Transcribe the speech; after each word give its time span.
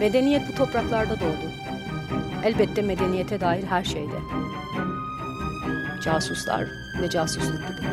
Medeniyet 0.00 0.48
bu 0.48 0.54
topraklarda 0.54 1.20
doğdu. 1.20 1.52
Elbette 2.44 2.82
medeniyete 2.82 3.40
dair 3.40 3.64
her 3.64 3.84
şeyde. 3.84 4.18
Casuslar 6.04 6.64
ve 7.02 7.10
casusluk 7.10 7.68
gibi. 7.68 7.88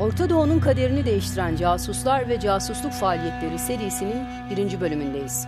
Orta 0.00 0.30
Doğu'nun 0.30 0.58
kaderini 0.58 1.04
değiştiren 1.04 1.56
casuslar 1.56 2.28
ve 2.28 2.40
casusluk 2.40 2.92
faaliyetleri 2.92 3.58
serisinin 3.58 4.24
birinci 4.50 4.80
bölümündeyiz. 4.80 5.46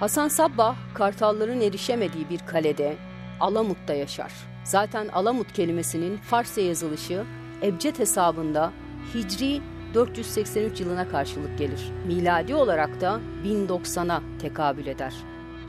Hasan 0.00 0.28
Sabbah, 0.28 0.76
Kartalların 0.94 1.60
erişemediği 1.60 2.28
bir 2.30 2.38
kalede, 2.38 2.96
Alamut'ta 3.40 3.94
yaşar. 3.94 4.32
Zaten 4.64 5.08
Alamut 5.08 5.52
kelimesinin 5.52 6.16
Farsça 6.16 6.60
yazılışı 6.60 7.24
Ebced 7.62 7.98
hesabında 7.98 8.72
Hicri 9.14 9.60
483 9.94 10.80
yılına 10.80 11.08
karşılık 11.08 11.58
gelir. 11.58 11.92
Miladi 12.06 12.54
olarak 12.54 13.00
da 13.00 13.20
1090'a 13.44 14.22
tekabül 14.40 14.86
eder. 14.86 15.14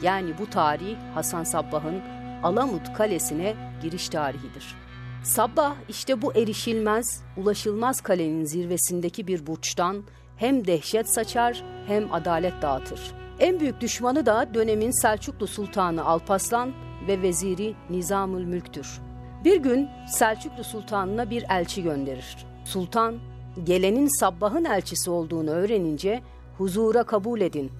Yani 0.01 0.37
bu 0.39 0.49
tarih 0.49 0.95
Hasan 1.13 1.43
Sabbah'ın 1.43 2.01
Alamut 2.43 2.93
Kalesi'ne 2.93 3.55
giriş 3.81 4.09
tarihidir. 4.09 4.75
Sabbah 5.23 5.75
işte 5.89 6.21
bu 6.21 6.35
erişilmez, 6.35 7.23
ulaşılmaz 7.37 8.01
kalenin 8.01 8.45
zirvesindeki 8.45 9.27
bir 9.27 9.47
burçtan 9.47 10.03
hem 10.37 10.67
dehşet 10.67 11.13
saçar 11.13 11.63
hem 11.87 12.13
adalet 12.13 12.61
dağıtır. 12.61 12.99
En 13.39 13.59
büyük 13.59 13.81
düşmanı 13.81 14.25
da 14.25 14.53
dönemin 14.53 15.01
Selçuklu 15.01 15.47
Sultanı 15.47 16.05
Alpaslan 16.05 16.73
ve 17.07 17.21
veziri 17.21 17.75
Nizamül 17.89 18.45
Mülk'tür. 18.45 19.01
Bir 19.43 19.57
gün 19.57 19.89
Selçuklu 20.07 20.63
Sultanına 20.63 21.29
bir 21.29 21.45
elçi 21.49 21.83
gönderir. 21.83 22.37
Sultan, 22.65 23.15
gelenin 23.63 24.19
Sabbah'ın 24.19 24.65
elçisi 24.65 25.09
olduğunu 25.09 25.49
öğrenince 25.49 26.21
huzura 26.57 27.03
kabul 27.03 27.41
edin 27.41 27.71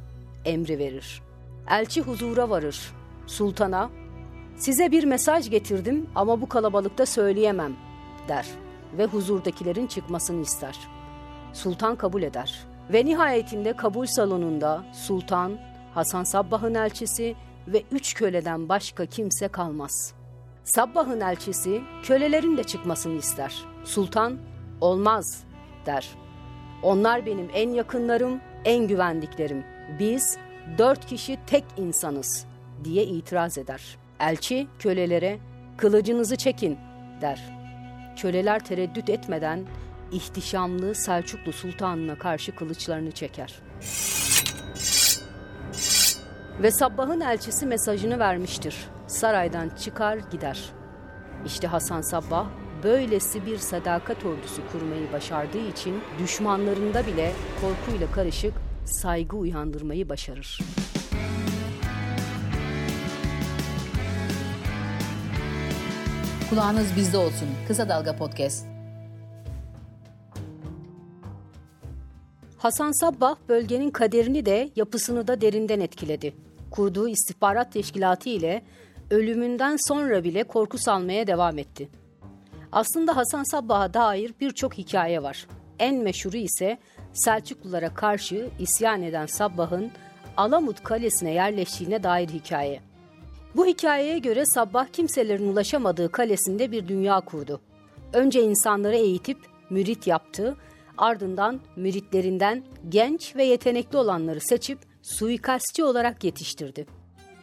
emri 0.46 0.80
verir. 0.80 1.22
Elçi 1.70 2.02
huzura 2.02 2.50
varır. 2.50 2.94
Sultana, 3.28 3.90
size 4.56 4.92
bir 4.92 5.04
mesaj 5.04 5.50
getirdim 5.50 6.10
ama 6.16 6.42
bu 6.42 6.50
kalabalıkta 6.50 7.06
söyleyemem 7.06 7.74
der 8.28 8.46
ve 8.98 9.06
huzurdakilerin 9.06 9.88
çıkmasını 9.88 10.42
ister. 10.42 10.78
Sultan 11.54 11.96
kabul 11.96 12.22
eder. 12.22 12.66
Ve 12.94 13.06
nihayetinde 13.06 13.74
kabul 13.74 14.06
salonunda 14.06 14.84
Sultan, 14.94 15.58
Hasan 15.94 16.24
Sabbah'ın 16.24 16.76
elçisi 16.76 17.36
ve 17.68 17.84
üç 17.92 18.14
köleden 18.14 18.70
başka 18.70 19.06
kimse 19.06 19.48
kalmaz. 19.48 20.14
Sabbah'ın 20.64 21.22
elçisi 21.22 21.82
kölelerin 22.04 22.58
de 22.58 22.64
çıkmasını 22.64 23.18
ister. 23.18 23.66
Sultan, 23.84 24.38
olmaz 24.82 25.44
der. 25.86 26.10
Onlar 26.84 27.26
benim 27.26 27.50
en 27.54 27.70
yakınlarım, 27.70 28.42
en 28.66 28.88
güvendiklerim. 28.88 29.64
Biz 30.00 30.38
dört 30.78 31.06
kişi 31.06 31.38
tek 31.48 31.64
insanız 31.78 32.46
diye 32.84 33.04
itiraz 33.04 33.58
eder. 33.58 33.98
Elçi 34.20 34.68
kölelere 34.80 35.40
kılıcınızı 35.78 36.36
çekin 36.36 36.78
der. 37.22 37.58
Köleler 38.18 38.66
tereddüt 38.66 39.10
etmeden 39.10 39.66
ihtişamlı 40.12 40.96
Selçuklu 40.96 41.54
Sultanına 41.54 42.18
karşı 42.18 42.56
kılıçlarını 42.56 43.12
çeker. 43.12 43.62
Ve 46.62 46.72
Sabbah'ın 46.72 47.22
elçisi 47.22 47.66
mesajını 47.66 48.20
vermiştir. 48.20 48.76
Saraydan 49.08 49.70
çıkar 49.70 50.18
gider. 50.18 50.70
İşte 51.46 51.68
Hasan 51.68 52.02
Sabbah 52.02 52.48
böylesi 52.84 53.46
bir 53.46 53.58
sadakat 53.58 54.26
ordusu 54.26 54.62
kurmayı 54.72 55.12
başardığı 55.14 55.70
için 55.70 56.02
düşmanlarında 56.20 57.08
bile 57.08 57.32
korkuyla 57.62 58.12
karışık 58.12 58.54
saygı 58.86 59.38
uyandırmayı 59.38 60.10
başarır. 60.10 60.60
Kulağınız 66.50 66.96
bizde 66.96 67.18
olsun. 67.18 67.48
Kısa 67.68 67.90
Dalga 67.90 68.16
Podcast. 68.16 68.66
Hasan 72.58 72.92
Sabbah 72.92 73.36
bölgenin 73.50 73.92
kaderini 73.92 74.46
de 74.46 74.70
yapısını 74.76 75.28
da 75.28 75.42
derinden 75.42 75.80
etkiledi. 75.80 76.47
Kurduğu 76.78 77.10
istihbarat 77.10 77.72
teşkilatı 77.72 78.30
ile 78.30 78.62
ölümünden 79.12 79.78
sonra 79.88 80.24
bile 80.24 80.44
korku 80.44 80.78
salmaya 80.78 81.28
devam 81.28 81.58
etti. 81.58 81.90
Aslında 82.72 83.16
Hasan 83.16 83.44
Sabbah'a 83.44 83.94
dair 83.94 84.34
birçok 84.42 84.78
hikaye 84.78 85.24
var. 85.24 85.48
En 85.80 85.96
meşhuru 85.96 86.38
ise 86.38 86.78
Selçuklulara 87.14 87.94
karşı 87.94 88.50
isyan 88.60 89.02
eden 89.02 89.26
Sabbah'ın 89.26 89.92
Alamut 90.38 90.84
Kalesi'ne 90.84 91.34
yerleştiğine 91.34 92.04
dair 92.04 92.30
hikaye. 92.30 92.82
Bu 93.56 93.66
hikayeye 93.66 94.20
göre 94.20 94.46
Sabbah 94.46 94.88
kimselerin 94.88 95.54
ulaşamadığı 95.54 96.12
kalesinde 96.12 96.72
bir 96.72 96.88
dünya 96.88 97.20
kurdu. 97.20 97.62
Önce 98.14 98.44
insanları 98.44 98.96
eğitip 98.96 99.38
mürit 99.70 100.08
yaptı, 100.08 100.58
ardından 100.98 101.60
müritlerinden 101.76 102.64
genç 102.90 103.36
ve 103.36 103.44
yetenekli 103.44 103.98
olanları 103.98 104.40
seçip 104.42 104.87
suikastçı 105.08 105.88
olarak 105.88 106.24
yetiştirdi. 106.24 106.86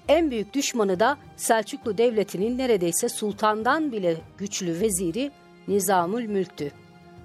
En 0.08 0.30
büyük 0.30 0.54
düşmanı 0.54 1.00
da 1.00 1.18
Selçuklu 1.36 1.98
Devleti'nin 1.98 2.58
neredeyse 2.58 3.08
sultandan 3.08 3.92
bile 3.92 4.16
güçlü 4.38 4.80
veziri 4.80 5.30
Nizamül 5.68 6.26
Mülk'tü. 6.26 6.72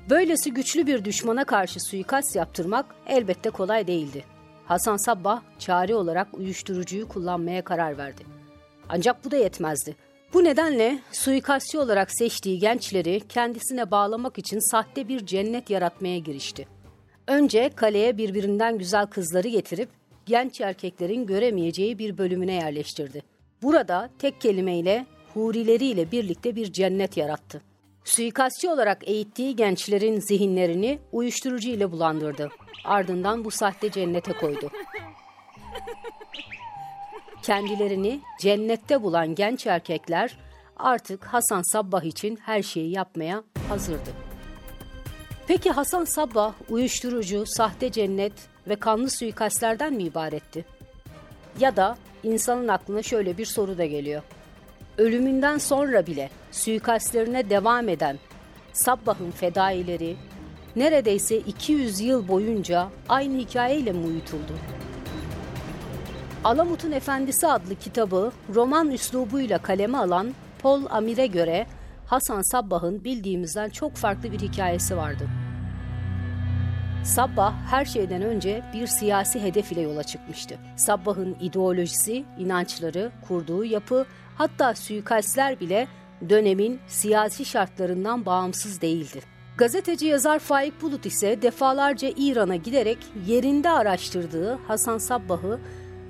Böylesi 0.10 0.54
güçlü 0.54 0.88
bir 0.88 1.06
düşmana 1.06 1.44
karşı 1.44 1.80
suikast 1.80 2.36
yaptırmak 2.36 2.86
elbette 3.08 3.50
kolay 3.50 3.88
değildi. 3.88 4.24
Hasan 4.66 4.98
Sabbah 4.98 5.42
çare 5.60 5.96
olarak 5.96 6.28
uyuşturucuyu 6.34 7.08
kullanmaya 7.08 7.62
karar 7.62 7.98
verdi. 7.98 8.24
Ancak 8.90 9.26
bu 9.26 9.32
da 9.32 9.36
yetmezdi. 9.38 9.96
Bu 10.34 10.44
nedenle 10.44 11.00
suikastçı 11.12 11.82
olarak 11.82 12.12
seçtiği 12.12 12.60
gençleri 12.60 13.22
kendisine 13.30 13.92
bağlamak 13.92 14.38
için 14.38 14.72
sahte 14.72 15.08
bir 15.08 15.26
cennet 15.26 15.70
yaratmaya 15.70 16.18
girişti. 16.18 16.68
Önce 17.28 17.70
kaleye 17.76 18.18
birbirinden 18.18 18.78
güzel 18.78 19.06
kızları 19.06 19.48
getirip 19.48 19.99
genç 20.30 20.62
erkeklerin 20.62 21.26
göremeyeceği 21.26 22.00
bir 22.00 22.18
bölümüne 22.18 22.54
yerleştirdi. 22.54 23.22
Burada 23.62 24.10
tek 24.20 24.42
kelimeyle 24.42 25.06
hurileriyle 25.34 26.12
birlikte 26.12 26.56
bir 26.56 26.74
cennet 26.74 27.18
yarattı. 27.18 27.62
Suikastçı 28.04 28.72
olarak 28.72 29.08
eğittiği 29.08 29.56
gençlerin 29.56 30.20
zihinlerini 30.20 31.00
uyuşturucu 31.12 31.70
ile 31.70 31.92
bulandırdı. 31.92 32.50
Ardından 32.86 33.46
bu 33.46 33.52
sahte 33.52 33.92
cennete 33.92 34.34
koydu. 34.34 34.72
Kendilerini 37.44 38.22
cennette 38.40 39.04
bulan 39.04 39.36
genç 39.36 39.68
erkekler 39.68 40.38
artık 40.78 41.26
Hasan 41.26 41.62
Sabbah 41.74 42.04
için 42.04 42.40
her 42.42 42.64
şeyi 42.64 42.92
yapmaya 42.92 43.44
hazırdı. 43.70 44.29
Peki 45.50 45.72
Hasan 45.72 46.06
Sabbah 46.06 46.54
uyuşturucu, 46.70 47.46
sahte 47.46 47.92
cennet 47.92 48.34
ve 48.68 48.76
kanlı 48.76 49.10
suikastlerden 49.10 49.94
mi 49.94 50.04
ibaretti? 50.04 50.66
Ya 51.60 51.76
da 51.76 51.98
insanın 52.24 52.68
aklına 52.68 53.04
şöyle 53.04 53.38
bir 53.38 53.46
soru 53.46 53.78
da 53.78 53.86
geliyor. 53.86 54.22
Ölümünden 54.98 55.58
sonra 55.58 56.08
bile 56.08 56.30
suikastlerine 56.52 57.50
devam 57.50 57.90
eden 57.90 58.20
Sabbah'ın 58.74 59.32
fedaileri 59.32 60.16
neredeyse 60.76 61.38
200 61.38 62.00
yıl 62.00 62.28
boyunca 62.28 62.88
aynı 63.10 63.38
hikayeyle 63.38 63.92
mi 63.92 64.06
uyutuldu? 64.06 64.54
Alamut'un 66.44 66.92
Efendisi 66.92 67.48
adlı 67.48 67.76
kitabı 67.76 68.32
roman 68.56 68.92
üslubuyla 68.92 69.58
kaleme 69.58 69.98
alan 69.98 70.34
Paul 70.62 70.82
Amir'e 70.90 71.28
göre 71.28 71.68
Hasan 72.06 72.42
Sabbah'ın 72.42 73.04
bildiğimizden 73.04 73.70
çok 73.70 73.96
farklı 73.96 74.32
bir 74.32 74.40
hikayesi 74.40 74.98
vardı. 74.98 75.30
Sabbah 77.10 77.54
her 77.70 77.86
şeyden 77.86 78.22
önce 78.22 78.64
bir 78.74 78.88
siyasi 78.88 79.44
hedef 79.44 79.72
ile 79.72 79.82
yola 79.82 80.04
çıkmıştı. 80.04 80.58
Sabbah'ın 80.76 81.38
ideolojisi, 81.42 82.26
inançları, 82.40 83.12
kurduğu 83.28 83.66
yapı, 83.66 84.06
hatta 84.36 84.76
suikastler 84.76 85.60
bile 85.60 85.88
dönemin 86.30 86.80
siyasi 86.88 87.46
şartlarından 87.46 88.26
bağımsız 88.26 88.82
değildi. 88.82 89.22
Gazeteci 89.58 90.06
yazar 90.06 90.40
Faik 90.40 90.82
Bulut 90.82 91.06
ise 91.06 91.42
defalarca 91.42 92.12
İran'a 92.18 92.56
giderek 92.56 92.98
yerinde 93.28 93.70
araştırdığı 93.70 94.60
Hasan 94.68 94.98
Sabbah'ı 94.98 95.60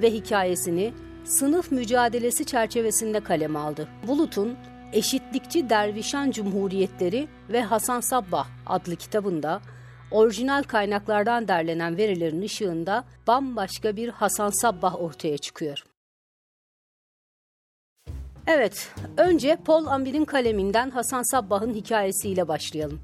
ve 0.01 0.11
hikayesini 0.11 0.93
sınıf 1.23 1.71
mücadelesi 1.71 2.45
çerçevesinde 2.45 3.19
kaleme 3.19 3.59
aldı. 3.59 3.87
Bulut'un 4.07 4.57
Eşitlikçi 4.93 5.69
Dervişan 5.69 6.31
Cumhuriyetleri 6.31 7.27
ve 7.49 7.61
Hasan 7.61 7.99
Sabbah 7.99 8.47
adlı 8.65 8.95
kitabında 8.95 9.61
orijinal 10.11 10.63
kaynaklardan 10.63 11.47
derlenen 11.47 11.97
verilerin 11.97 12.41
ışığında 12.41 13.03
bambaşka 13.27 13.95
bir 13.95 14.09
Hasan 14.09 14.49
Sabbah 14.49 15.01
ortaya 15.01 15.37
çıkıyor. 15.37 15.83
Evet, 18.47 18.91
önce 19.17 19.57
Paul 19.65 19.85
Amir'in 19.85 20.25
kaleminden 20.25 20.89
Hasan 20.89 21.31
Sabbah'ın 21.31 21.73
hikayesiyle 21.73 22.47
başlayalım. 22.47 22.99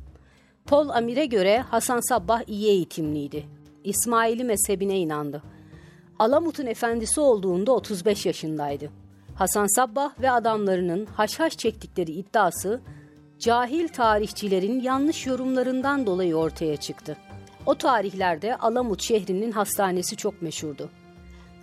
Paul 0.66 0.90
Amir'e 0.90 1.26
göre 1.26 1.60
Hasan 1.60 2.10
Sabbah 2.10 2.42
iyi 2.48 2.68
eğitimliydi. 2.68 3.46
İsmaili 3.84 4.44
mezhebine 4.44 4.98
inandı. 4.98 5.44
Alamut'un 6.20 6.66
efendisi 6.66 7.20
olduğunda 7.20 7.72
35 7.72 8.26
yaşındaydı. 8.26 8.90
Hasan 9.36 9.76
Sabbah 9.76 10.22
ve 10.22 10.32
adamlarının 10.32 11.06
haşhaş 11.06 11.58
çektikleri 11.58 12.12
iddiası 12.12 12.82
cahil 13.40 13.88
tarihçilerin 13.88 14.82
yanlış 14.82 15.26
yorumlarından 15.26 16.06
dolayı 16.06 16.36
ortaya 16.36 16.78
çıktı. 16.78 17.18
O 17.66 17.76
tarihlerde 17.76 18.56
Alamut 18.56 19.02
şehrinin 19.04 19.52
hastanesi 19.52 20.16
çok 20.16 20.42
meşhurdu. 20.42 20.90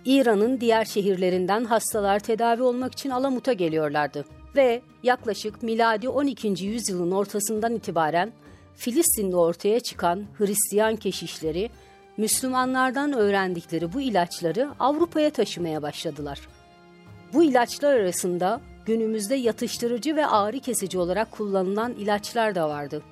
İran'ın 0.05 0.61
diğer 0.61 0.85
şehirlerinden 0.85 1.65
hastalar 1.65 2.19
tedavi 2.19 2.61
olmak 2.63 2.93
için 2.93 3.09
Alamut'a 3.09 3.53
geliyorlardı 3.53 4.25
ve 4.55 4.81
yaklaşık 5.03 5.63
miladi 5.63 6.09
12. 6.09 6.65
yüzyılın 6.65 7.11
ortasından 7.11 7.75
itibaren 7.75 8.33
Filistin'de 8.75 9.35
ortaya 9.35 9.79
çıkan 9.79 10.25
Hristiyan 10.37 10.95
keşişleri 10.95 11.69
Müslümanlardan 12.17 13.13
öğrendikleri 13.13 13.93
bu 13.93 14.01
ilaçları 14.01 14.69
Avrupa'ya 14.79 15.29
taşımaya 15.29 15.81
başladılar. 15.81 16.39
Bu 17.33 17.43
ilaçlar 17.43 17.93
arasında 17.93 18.61
günümüzde 18.85 19.35
yatıştırıcı 19.35 20.15
ve 20.15 20.27
ağrı 20.27 20.59
kesici 20.59 20.97
olarak 20.99 21.31
kullanılan 21.31 21.93
ilaçlar 21.93 22.55
da 22.55 22.69
vardı. 22.69 23.03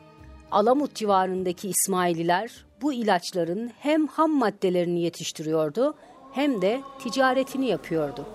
Alamut 0.52 0.96
civarındaki 0.96 1.70
İsmaililer 1.70 2.66
bu 2.82 2.94
ilaçların 2.94 3.72
hem 3.80 4.08
ham 4.08 4.32
maddelerini 4.32 5.02
yetiştiriyordu 5.02 5.94
hem 6.34 6.62
de 6.62 6.82
ticaretini 7.00 7.68
yapıyordu. 7.68 8.26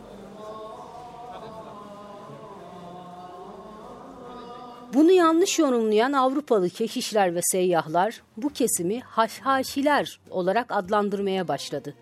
Bunu 4.95 5.13
yanlış 5.13 5.59
yorumlayan 5.59 6.13
Avrupalı 6.13 6.71
keşişler 6.71 7.35
ve 7.35 7.41
seyyahlar 7.43 8.23
bu 8.37 8.49
kesimi 8.49 9.01
haşhaşiler 9.01 10.21
olarak 10.31 10.67
adlandırmaya 10.71 11.49
başladı. 11.49 11.95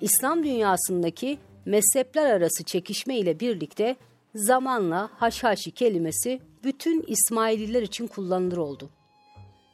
İslam 0.00 0.44
dünyasındaki 0.44 1.38
mezhepler 1.66 2.30
arası 2.30 2.64
çekişme 2.64 3.18
ile 3.18 3.40
birlikte 3.40 3.96
zamanla 4.34 5.10
haşhaşi 5.16 5.70
kelimesi 5.70 6.40
bütün 6.64 7.04
İsmaililer 7.06 7.82
için 7.82 8.06
kullanılır 8.06 8.56
oldu. 8.56 8.90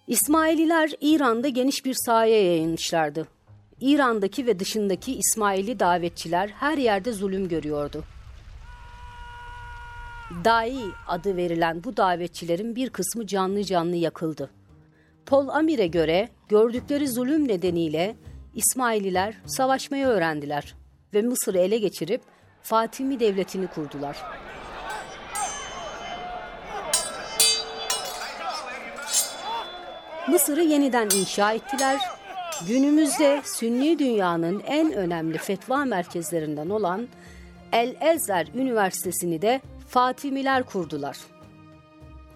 İsmaililer 0.07 0.91
İran'da 1.01 1.49
geniş 1.49 1.85
bir 1.85 1.95
sahaya 1.95 2.45
yayılmışlardı. 2.45 3.29
İran'daki 3.81 4.47
ve 4.47 4.59
dışındaki 4.59 5.19
İsmaili 5.19 5.81
davetçiler 5.81 6.49
her 6.49 6.79
yerde 6.79 7.13
zulüm 7.13 7.49
görüyordu. 7.49 8.05
Dai 10.45 10.77
adı 11.09 11.37
verilen 11.37 11.85
bu 11.85 11.97
davetçilerin 11.97 12.77
bir 12.77 12.91
kısmı 12.91 13.27
canlı 13.27 13.65
canlı 13.65 13.97
yakıldı. 13.97 14.51
Pol 15.27 15.49
Amir'e 15.49 15.87
göre 15.87 16.29
gördükleri 16.49 17.09
zulüm 17.09 17.49
nedeniyle 17.49 18.17
İsmaililer 18.55 19.35
savaşmayı 19.47 20.07
öğrendiler 20.07 20.75
ve 21.15 21.23
Mısır'ı 21.23 21.59
ele 21.59 21.79
geçirip 21.79 22.23
Fatimi 22.65 23.21
devletini 23.21 23.67
kurdular. 23.67 24.17
Mısır'ı 30.29 30.63
yeniden 30.63 31.09
inşa 31.17 31.53
ettiler. 31.53 32.01
Günümüzde 32.69 33.43
Sünni 33.45 33.99
dünyanın 33.99 34.63
en 34.67 34.93
önemli 34.93 35.39
fetva 35.39 35.85
merkezlerinden 35.85 36.69
olan 36.69 37.09
El 37.73 37.97
Ezer 38.01 38.49
Üniversitesi'ni 38.55 39.43
de 39.43 39.61
Fatimiler 39.89 40.63
kurdular. 40.63 41.19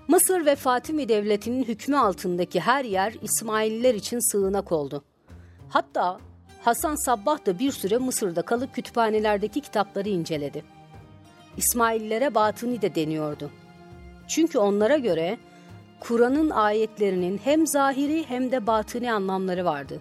Mısır 0.08 0.46
ve 0.46 0.56
Fatimi 0.56 1.08
devletinin 1.08 1.64
hükmü 1.64 1.96
altındaki 1.96 2.60
her 2.60 2.84
yer 2.84 3.14
İsmaililer 3.22 3.94
için 3.94 4.32
sığınak 4.32 4.72
oldu. 4.72 5.04
Hatta 5.68 6.18
Hasan 6.62 6.94
Sabbah 7.04 7.46
da 7.46 7.58
bir 7.58 7.72
süre 7.72 7.98
Mısır'da 7.98 8.42
kalıp 8.42 8.74
kütüphanelerdeki 8.74 9.60
kitapları 9.60 10.08
inceledi. 10.08 10.64
İsmaillere 11.56 12.34
batıni 12.34 12.82
de 12.82 12.94
deniyordu. 12.94 13.50
Çünkü 14.28 14.58
onlara 14.58 14.96
göre 14.96 15.38
Kur'an'ın 16.00 16.50
ayetlerinin 16.50 17.40
hem 17.44 17.66
zahiri 17.66 18.24
hem 18.28 18.52
de 18.52 18.66
batıni 18.66 19.12
anlamları 19.12 19.64
vardı. 19.64 20.00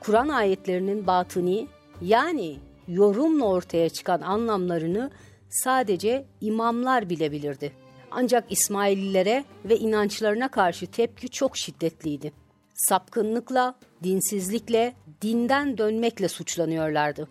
Kur'an 0.00 0.28
ayetlerinin 0.28 1.06
batıni 1.06 1.66
yani 2.02 2.58
yorumla 2.88 3.44
ortaya 3.44 3.88
çıkan 3.88 4.20
anlamlarını 4.20 5.10
sadece 5.48 6.26
imamlar 6.40 7.10
bilebilirdi. 7.10 7.72
Ancak 8.10 8.52
İsmaililere 8.52 9.44
ve 9.64 9.76
inançlarına 9.78 10.48
karşı 10.48 10.86
tepki 10.86 11.28
çok 11.28 11.56
şiddetliydi. 11.56 12.32
Sapkınlıkla, 12.74 13.74
dinsizlikle, 14.02 14.94
dinden 15.22 15.78
dönmekle 15.78 16.28
suçlanıyorlardı. 16.28 17.28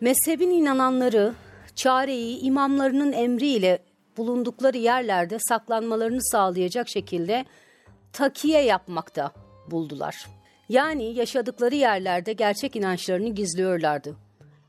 Mezhebin 0.00 0.50
inananları 0.50 1.34
çareyi 1.74 2.40
imamlarının 2.40 3.12
emriyle 3.12 3.78
bulundukları 4.16 4.78
yerlerde 4.78 5.38
saklanmalarını 5.38 6.22
sağlayacak 6.22 6.88
şekilde 6.88 7.44
takiye 8.12 8.62
yapmakta 8.62 9.32
buldular. 9.70 10.26
Yani 10.68 11.14
yaşadıkları 11.14 11.74
yerlerde 11.74 12.32
gerçek 12.32 12.76
inançlarını 12.76 13.28
gizliyorlardı. 13.28 14.16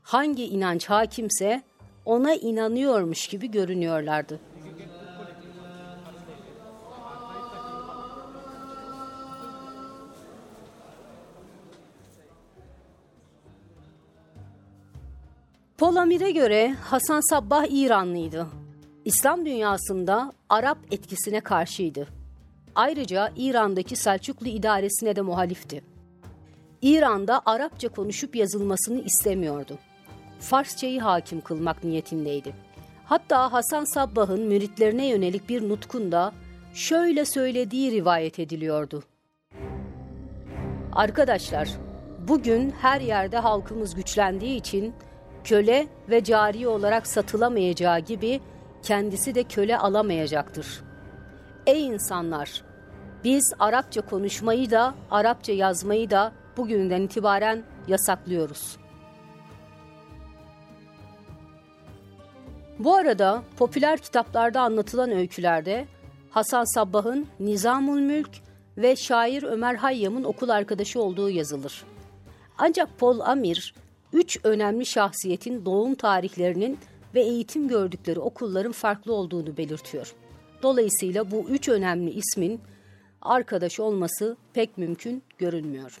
Hangi 0.02 0.44
inanç 0.44 0.86
hakimse 0.86 1.62
ona 2.04 2.34
inanıyormuş 2.34 3.26
gibi 3.26 3.50
görünüyorlardı. 3.50 4.40
Polamir'e 15.78 16.30
göre 16.30 16.74
Hasan 16.82 17.30
Sabbah 17.30 17.64
İranlıydı. 17.70 18.46
İslam 19.04 19.46
dünyasında 19.46 20.32
Arap 20.48 20.78
etkisine 20.90 21.40
karşıydı. 21.40 22.08
Ayrıca 22.74 23.32
İran'daki 23.36 23.96
Selçuklu 23.96 24.48
idaresine 24.48 25.16
de 25.16 25.20
muhalifti. 25.20 25.82
İran'da 26.82 27.42
Arapça 27.46 27.88
konuşup 27.88 28.36
yazılmasını 28.36 29.00
istemiyordu. 29.00 29.78
Farsçayı 30.40 31.00
hakim 31.00 31.40
kılmak 31.40 31.84
niyetindeydi. 31.84 32.54
Hatta 33.04 33.52
Hasan 33.52 33.84
Sabbah'ın 33.84 34.40
müritlerine 34.40 35.06
yönelik 35.06 35.48
bir 35.48 35.68
nutkunda 35.68 36.32
şöyle 36.74 37.24
söylediği 37.24 37.92
rivayet 37.92 38.38
ediliyordu. 38.38 39.02
Arkadaşlar, 40.92 41.68
bugün 42.28 42.70
her 42.70 43.00
yerde 43.00 43.38
halkımız 43.38 43.94
güçlendiği 43.94 44.56
için 44.56 44.94
köle 45.48 45.86
ve 46.10 46.24
cari 46.24 46.68
olarak 46.68 47.06
satılamayacağı 47.06 48.00
gibi 48.00 48.40
kendisi 48.82 49.34
de 49.34 49.44
köle 49.44 49.78
alamayacaktır. 49.78 50.80
Ey 51.66 51.86
insanlar! 51.86 52.62
Biz 53.24 53.54
Arapça 53.58 54.00
konuşmayı 54.00 54.70
da, 54.70 54.94
Arapça 55.10 55.52
yazmayı 55.52 56.10
da 56.10 56.32
bugünden 56.56 57.02
itibaren 57.02 57.62
yasaklıyoruz. 57.88 58.76
Bu 62.78 62.94
arada 62.94 63.42
popüler 63.58 63.98
kitaplarda 63.98 64.60
anlatılan 64.60 65.10
öykülerde 65.10 65.86
Hasan 66.30 66.64
Sabbah'ın 66.64 67.26
Nizamul 67.40 68.00
Mülk 68.00 68.30
ve 68.76 68.96
şair 68.96 69.42
Ömer 69.42 69.74
Hayyam'ın 69.74 70.24
okul 70.24 70.48
arkadaşı 70.48 71.02
olduğu 71.02 71.30
yazılır. 71.30 71.84
Ancak 72.58 72.98
Paul 72.98 73.20
Amir, 73.20 73.74
üç 74.12 74.38
önemli 74.44 74.86
şahsiyetin 74.86 75.64
doğum 75.64 75.94
tarihlerinin 75.94 76.78
ve 77.14 77.20
eğitim 77.20 77.68
gördükleri 77.68 78.20
okulların 78.20 78.72
farklı 78.72 79.14
olduğunu 79.14 79.56
belirtiyor. 79.56 80.14
Dolayısıyla 80.62 81.30
bu 81.30 81.46
üç 81.48 81.68
önemli 81.68 82.10
ismin 82.10 82.60
arkadaş 83.22 83.80
olması 83.80 84.36
pek 84.52 84.78
mümkün 84.78 85.22
görünmüyor. 85.38 86.00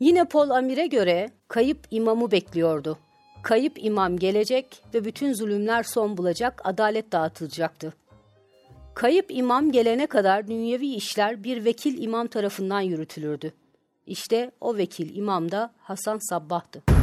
Yine 0.00 0.24
Paul 0.24 0.50
Amir'e 0.50 0.86
göre 0.86 1.30
kayıp 1.48 1.78
imamı 1.90 2.30
bekliyordu. 2.30 2.98
Kayıp 3.42 3.84
imam 3.84 4.16
gelecek 4.16 4.82
ve 4.94 5.04
bütün 5.04 5.32
zulümler 5.32 5.82
son 5.82 6.16
bulacak, 6.16 6.60
adalet 6.64 7.12
dağıtılacaktı. 7.12 7.94
Kayıp 8.94 9.26
imam 9.30 9.72
gelene 9.72 10.06
kadar 10.06 10.48
dünyevi 10.48 10.94
işler 10.94 11.44
bir 11.44 11.64
vekil 11.64 12.02
imam 12.02 12.26
tarafından 12.26 12.80
yürütülürdü. 12.80 13.52
İşte 14.06 14.50
o 14.60 14.76
vekil 14.76 15.16
imam 15.16 15.50
da 15.50 15.72
Hasan 15.78 16.18
Sabbah'tı. 16.30 16.93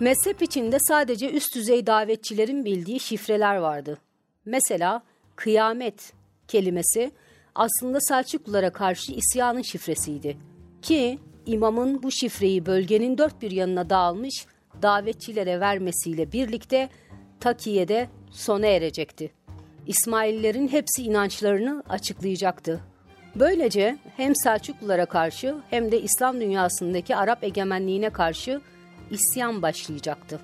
Mezhep 0.00 0.42
içinde 0.42 0.78
sadece 0.78 1.30
üst 1.30 1.54
düzey 1.54 1.86
davetçilerin 1.86 2.64
bildiği 2.64 3.00
şifreler 3.00 3.56
vardı. 3.56 3.98
Mesela 4.44 5.02
kıyamet 5.36 6.12
kelimesi 6.48 7.12
aslında 7.54 8.00
Selçuklulara 8.00 8.72
karşı 8.72 9.12
isyanın 9.12 9.62
şifresiydi. 9.62 10.36
Ki 10.82 11.18
imamın 11.46 12.02
bu 12.02 12.10
şifreyi 12.10 12.66
bölgenin 12.66 13.18
dört 13.18 13.42
bir 13.42 13.50
yanına 13.50 13.90
dağılmış 13.90 14.46
davetçilere 14.82 15.60
vermesiyle 15.60 16.32
birlikte 16.32 16.88
Takiye'de 17.40 18.08
sona 18.30 18.66
erecekti. 18.66 19.32
İsmaillerin 19.86 20.68
hepsi 20.68 21.02
inançlarını 21.02 21.82
açıklayacaktı. 21.88 22.80
Böylece 23.34 23.98
hem 24.16 24.36
Selçuklulara 24.36 25.06
karşı 25.06 25.56
hem 25.70 25.92
de 25.92 26.02
İslam 26.02 26.40
dünyasındaki 26.40 27.16
Arap 27.16 27.44
egemenliğine 27.44 28.10
karşı 28.10 28.60
isyan 29.10 29.62
başlayacaktı. 29.62 30.40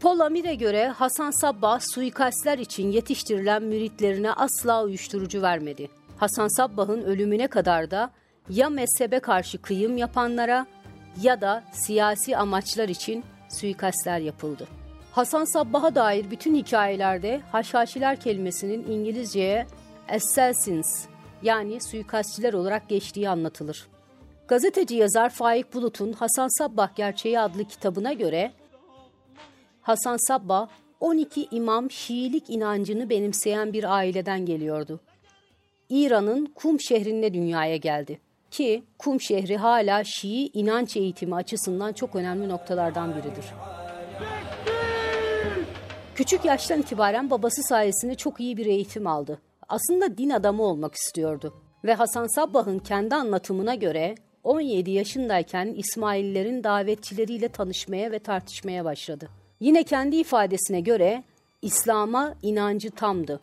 Paul 0.00 0.20
Amir'e 0.20 0.54
göre 0.54 0.88
Hasan 0.88 1.30
Sabbah 1.30 1.80
suikastler 1.94 2.58
için 2.58 2.92
yetiştirilen 2.92 3.62
müritlerine 3.62 4.32
asla 4.32 4.84
uyuşturucu 4.84 5.42
vermedi. 5.42 5.88
Hasan 6.16 6.56
Sabbah'ın 6.56 7.02
ölümüne 7.02 7.46
kadar 7.46 7.90
da 7.90 8.10
ya 8.48 8.70
mezhebe 8.70 9.20
karşı 9.20 9.62
kıyım 9.62 9.96
yapanlara 9.96 10.66
ya 11.22 11.40
da 11.40 11.64
siyasi 11.72 12.36
amaçlar 12.36 12.88
için 12.88 13.24
suikastler 13.48 14.18
yapıldı. 14.18 14.68
Hasan 15.12 15.44
Sabbah'a 15.44 15.94
dair 15.94 16.30
bütün 16.30 16.54
hikayelerde 16.54 17.40
haşhaşiler 17.52 18.20
kelimesinin 18.20 18.92
İngilizceye 18.92 19.66
assassins 20.08 21.06
yani 21.42 21.80
suikastçiler 21.80 22.52
olarak 22.52 22.88
geçtiği 22.88 23.28
anlatılır. 23.28 23.86
Gazeteci 24.50 24.94
yazar 24.94 25.30
Faik 25.30 25.74
Bulut'un 25.74 26.12
Hasan 26.12 26.58
Sabbah 26.58 26.96
Gerçeği 26.96 27.40
adlı 27.40 27.64
kitabına 27.64 28.12
göre 28.12 28.52
Hasan 29.82 30.28
Sabbah 30.28 30.68
12 31.00 31.48
imam 31.50 31.90
Şiilik 31.90 32.50
inancını 32.50 33.10
benimseyen 33.10 33.72
bir 33.72 33.94
aileden 33.94 34.46
geliyordu. 34.46 35.00
İran'ın 35.88 36.46
Kum 36.46 36.80
şehrinde 36.80 37.34
dünyaya 37.34 37.76
geldi 37.76 38.20
ki 38.50 38.84
Kum 38.98 39.20
şehri 39.20 39.56
hala 39.56 40.04
Şii 40.04 40.50
inanç 40.54 40.96
eğitimi 40.96 41.34
açısından 41.34 41.92
çok 41.92 42.16
önemli 42.16 42.48
noktalardan 42.48 43.14
biridir. 43.14 43.44
Küçük 46.14 46.44
yaştan 46.44 46.80
itibaren 46.80 47.30
babası 47.30 47.62
sayesinde 47.62 48.14
çok 48.14 48.40
iyi 48.40 48.56
bir 48.56 48.66
eğitim 48.66 49.06
aldı. 49.06 49.40
Aslında 49.68 50.18
din 50.18 50.30
adamı 50.30 50.62
olmak 50.62 50.94
istiyordu. 50.94 51.54
Ve 51.84 51.94
Hasan 51.94 52.26
Sabbah'ın 52.26 52.78
kendi 52.78 53.14
anlatımına 53.14 53.74
göre 53.74 54.14
17 54.44 54.90
yaşındayken 54.90 55.74
İsmaillerin 55.76 56.64
davetçileriyle 56.64 57.48
tanışmaya 57.48 58.12
ve 58.12 58.18
tartışmaya 58.18 58.84
başladı. 58.84 59.28
Yine 59.60 59.82
kendi 59.82 60.16
ifadesine 60.16 60.80
göre 60.80 61.24
İslam'a 61.62 62.34
inancı 62.42 62.90
tamdı. 62.90 63.40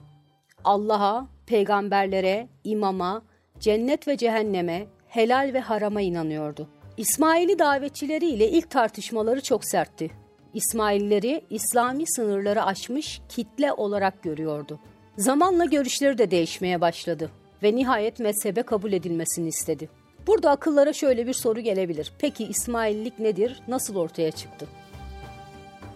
Allah'a, 0.64 1.28
peygamberlere, 1.46 2.48
imama, 2.64 3.22
cennet 3.60 4.08
ve 4.08 4.18
cehenneme, 4.18 4.86
helal 5.08 5.52
ve 5.54 5.60
harama 5.60 6.02
inanıyordu. 6.02 6.68
İsmaili 6.98 7.60
davetçileriyle 7.60 8.50
ilk 8.50 8.70
tartışmaları 8.70 9.42
çok 9.42 9.66
sertti. 9.66 10.12
İsmailleri 10.54 11.42
İslami 11.50 12.04
sınırları 12.08 12.64
aşmış 12.64 13.22
kitle 13.30 13.74
olarak 13.74 14.24
görüyordu. 14.24 14.80
Zamanla 15.18 15.66
görüşleri 15.66 16.18
de 16.18 16.32
değişmeye 16.32 16.82
başladı 16.82 17.32
ve 17.64 17.76
nihayet 17.76 18.20
mezhebe 18.20 18.64
kabul 18.64 18.94
edilmesini 18.94 19.48
istedi. 19.48 19.90
Burada 20.28 20.52
akıllara 20.52 20.94
şöyle 20.94 21.28
bir 21.28 21.34
soru 21.34 21.60
gelebilir. 21.60 22.12
Peki 22.20 22.46
İsmaillik 22.46 23.20
nedir? 23.20 23.62
Nasıl 23.68 23.96
ortaya 23.96 24.32
çıktı? 24.32 24.68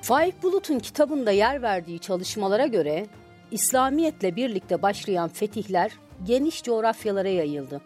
Faik 0.01 0.43
Bulut'un 0.43 0.79
kitabında 0.79 1.31
yer 1.31 1.61
verdiği 1.61 1.99
çalışmalara 1.99 2.67
göre 2.67 3.05
İslamiyetle 3.51 4.35
birlikte 4.35 4.81
başlayan 4.81 5.29
fetihler 5.29 5.91
geniş 6.25 6.63
coğrafyalara 6.63 7.29
yayıldı. 7.29 7.81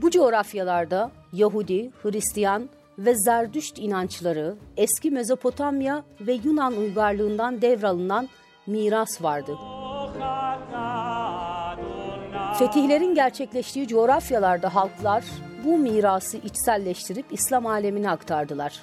Bu 0.00 0.10
coğrafyalarda 0.10 1.10
Yahudi, 1.32 1.90
Hristiyan 2.02 2.68
ve 2.98 3.14
Zerdüşt 3.14 3.78
inançları, 3.78 4.54
eski 4.76 5.10
Mezopotamya 5.10 6.04
ve 6.20 6.32
Yunan 6.32 6.76
uygarlığından 6.76 7.62
devralınan 7.62 8.28
miras 8.66 9.22
vardı. 9.22 9.56
Fetihlerin 12.58 13.14
gerçekleştiği 13.14 13.88
coğrafyalarda 13.88 14.74
halklar 14.74 15.24
bu 15.68 15.78
mirası 15.78 16.36
içselleştirip 16.36 17.26
İslam 17.30 17.66
alemine 17.66 18.10
aktardılar. 18.10 18.82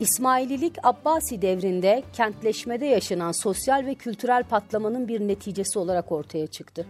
İsmaililik 0.00 0.76
Abbasi 0.82 1.42
devrinde 1.42 2.02
kentleşmede 2.12 2.86
yaşanan 2.86 3.32
sosyal 3.32 3.86
ve 3.86 3.94
kültürel 3.94 4.44
patlamanın 4.44 5.08
bir 5.08 5.20
neticesi 5.20 5.78
olarak 5.78 6.12
ortaya 6.12 6.46
çıktı. 6.46 6.86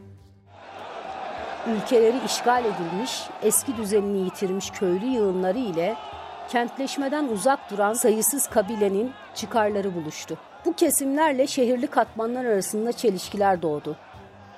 Ülkeleri 1.66 2.16
işgal 2.26 2.64
edilmiş, 2.64 3.22
eski 3.42 3.76
düzenini 3.76 4.18
yitirmiş 4.18 4.70
köylü 4.70 5.06
yığınları 5.06 5.58
ile 5.58 5.96
kentleşmeden 6.48 7.28
uzak 7.28 7.70
duran 7.70 7.92
sayısız 7.92 8.46
kabilenin 8.46 9.12
çıkarları 9.34 9.94
buluştu. 9.94 10.38
Bu 10.64 10.72
kesimlerle 10.72 11.46
şehirli 11.46 11.86
katmanlar 11.86 12.44
arasında 12.44 12.92
çelişkiler 12.92 13.62
doğdu. 13.62 13.96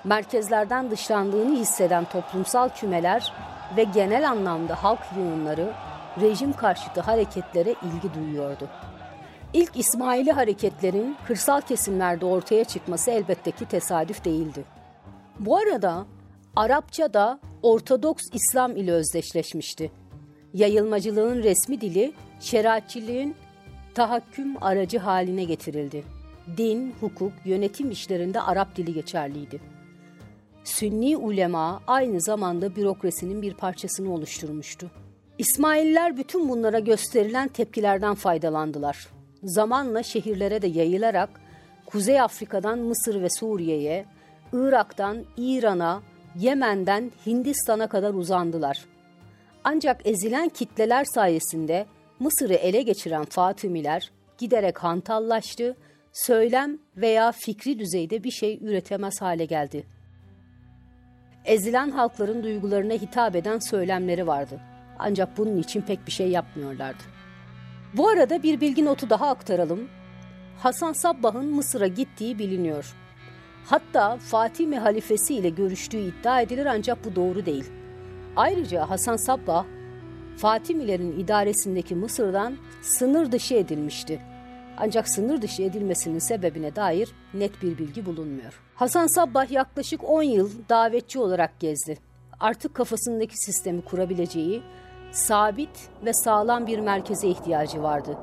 Merkezlerden 0.04 0.90
dışlandığını 0.90 1.56
hisseden 1.58 2.04
toplumsal 2.04 2.68
kümeler 2.68 3.32
ve 3.76 3.84
genel 3.84 4.30
anlamda 4.30 4.82
halk 4.82 5.00
yığınları 5.16 5.72
rejim 6.20 6.52
karşıtı 6.52 7.00
hareketlere 7.00 7.70
ilgi 7.70 8.14
duyuyordu. 8.14 8.68
İlk 9.52 9.76
İsmaili 9.76 10.32
hareketlerin 10.32 11.16
kırsal 11.26 11.60
kesimlerde 11.60 12.26
ortaya 12.26 12.64
çıkması 12.64 13.10
elbette 13.10 13.50
ki 13.50 13.64
tesadüf 13.64 14.24
değildi. 14.24 14.64
Bu 15.38 15.56
arada 15.56 16.06
Arapça 16.56 17.14
da 17.14 17.40
Ortodoks 17.62 18.28
İslam 18.32 18.76
ile 18.76 18.92
özdeşleşmişti. 18.92 19.92
Yayılmacılığın 20.54 21.42
resmi 21.42 21.80
dili 21.80 22.12
şeriatçiliğin 22.40 23.34
tahakküm 23.94 24.62
aracı 24.62 24.98
haline 24.98 25.44
getirildi. 25.44 26.04
Din, 26.56 26.94
hukuk, 27.00 27.32
yönetim 27.44 27.90
işlerinde 27.90 28.40
Arap 28.40 28.76
dili 28.76 28.94
geçerliydi. 28.94 29.60
Sünni 30.64 31.16
ulema 31.16 31.82
aynı 31.86 32.20
zamanda 32.20 32.76
bürokrasinin 32.76 33.42
bir 33.42 33.54
parçasını 33.54 34.14
oluşturmuştu. 34.14 34.90
İsmailler 35.38 36.16
bütün 36.16 36.48
bunlara 36.48 36.78
gösterilen 36.78 37.48
tepkilerden 37.48 38.14
faydalandılar. 38.14 39.08
Zamanla 39.42 40.02
şehirlere 40.02 40.62
de 40.62 40.66
yayılarak 40.66 41.30
Kuzey 41.86 42.20
Afrika'dan 42.20 42.78
Mısır 42.78 43.22
ve 43.22 43.30
Suriye'ye, 43.30 44.04
Irak'tan 44.52 45.24
İran'a, 45.36 46.02
Yemen'den 46.38 47.12
Hindistan'a 47.26 47.86
kadar 47.86 48.14
uzandılar. 48.14 48.84
Ancak 49.64 50.06
ezilen 50.06 50.48
kitleler 50.48 51.04
sayesinde 51.04 51.86
Mısır'ı 52.18 52.54
ele 52.54 52.82
geçiren 52.82 53.24
Fatımiler 53.24 54.10
giderek 54.38 54.78
hantallaştı, 54.78 55.76
söylem 56.12 56.78
veya 56.96 57.32
fikri 57.32 57.78
düzeyde 57.78 58.24
bir 58.24 58.30
şey 58.30 58.58
üretemez 58.62 59.20
hale 59.20 59.44
geldi. 59.44 59.86
Ezilen 61.44 61.90
halkların 61.90 62.42
duygularına 62.42 62.92
hitap 62.92 63.36
eden 63.36 63.58
söylemleri 63.58 64.26
vardı. 64.26 64.60
Ancak 64.98 65.38
bunun 65.38 65.56
için 65.56 65.82
pek 65.82 66.06
bir 66.06 66.12
şey 66.12 66.28
yapmıyorlardı. 66.28 67.02
Bu 67.94 68.08
arada 68.08 68.42
bir 68.42 68.60
bilgi 68.60 68.84
notu 68.84 69.10
daha 69.10 69.28
aktaralım. 69.28 69.88
Hasan 70.58 70.92
Sabbah'ın 70.92 71.46
Mısır'a 71.46 71.86
gittiği 71.86 72.38
biliniyor. 72.38 72.94
Hatta 73.66 74.16
Fatime 74.16 74.78
halifesi 74.78 75.34
ile 75.34 75.48
görüştüğü 75.48 75.98
iddia 75.98 76.40
edilir 76.40 76.66
ancak 76.66 77.04
bu 77.04 77.16
doğru 77.16 77.46
değil. 77.46 77.64
Ayrıca 78.36 78.90
Hasan 78.90 79.16
Sabbah, 79.16 79.64
Fatimilerin 80.36 81.20
idaresindeki 81.20 81.94
Mısır'dan 81.94 82.56
sınır 82.82 83.32
dışı 83.32 83.54
edilmişti. 83.54 84.20
Ancak 84.78 85.08
sınır 85.08 85.42
dışı 85.42 85.62
edilmesinin 85.62 86.18
sebebine 86.18 86.76
dair 86.76 87.08
net 87.34 87.62
bir 87.62 87.78
bilgi 87.78 88.06
bulunmuyor. 88.06 88.60
Hasan 88.80 89.06
Sabbah 89.06 89.50
yaklaşık 89.50 90.00
10 90.04 90.22
yıl 90.22 90.50
davetçi 90.68 91.18
olarak 91.18 91.60
gezdi. 91.60 91.98
Artık 92.40 92.74
kafasındaki 92.74 93.36
sistemi 93.36 93.82
kurabileceği 93.82 94.62
sabit 95.12 95.88
ve 96.04 96.12
sağlam 96.12 96.66
bir 96.66 96.78
merkeze 96.78 97.28
ihtiyacı 97.28 97.82
vardı. 97.82 98.18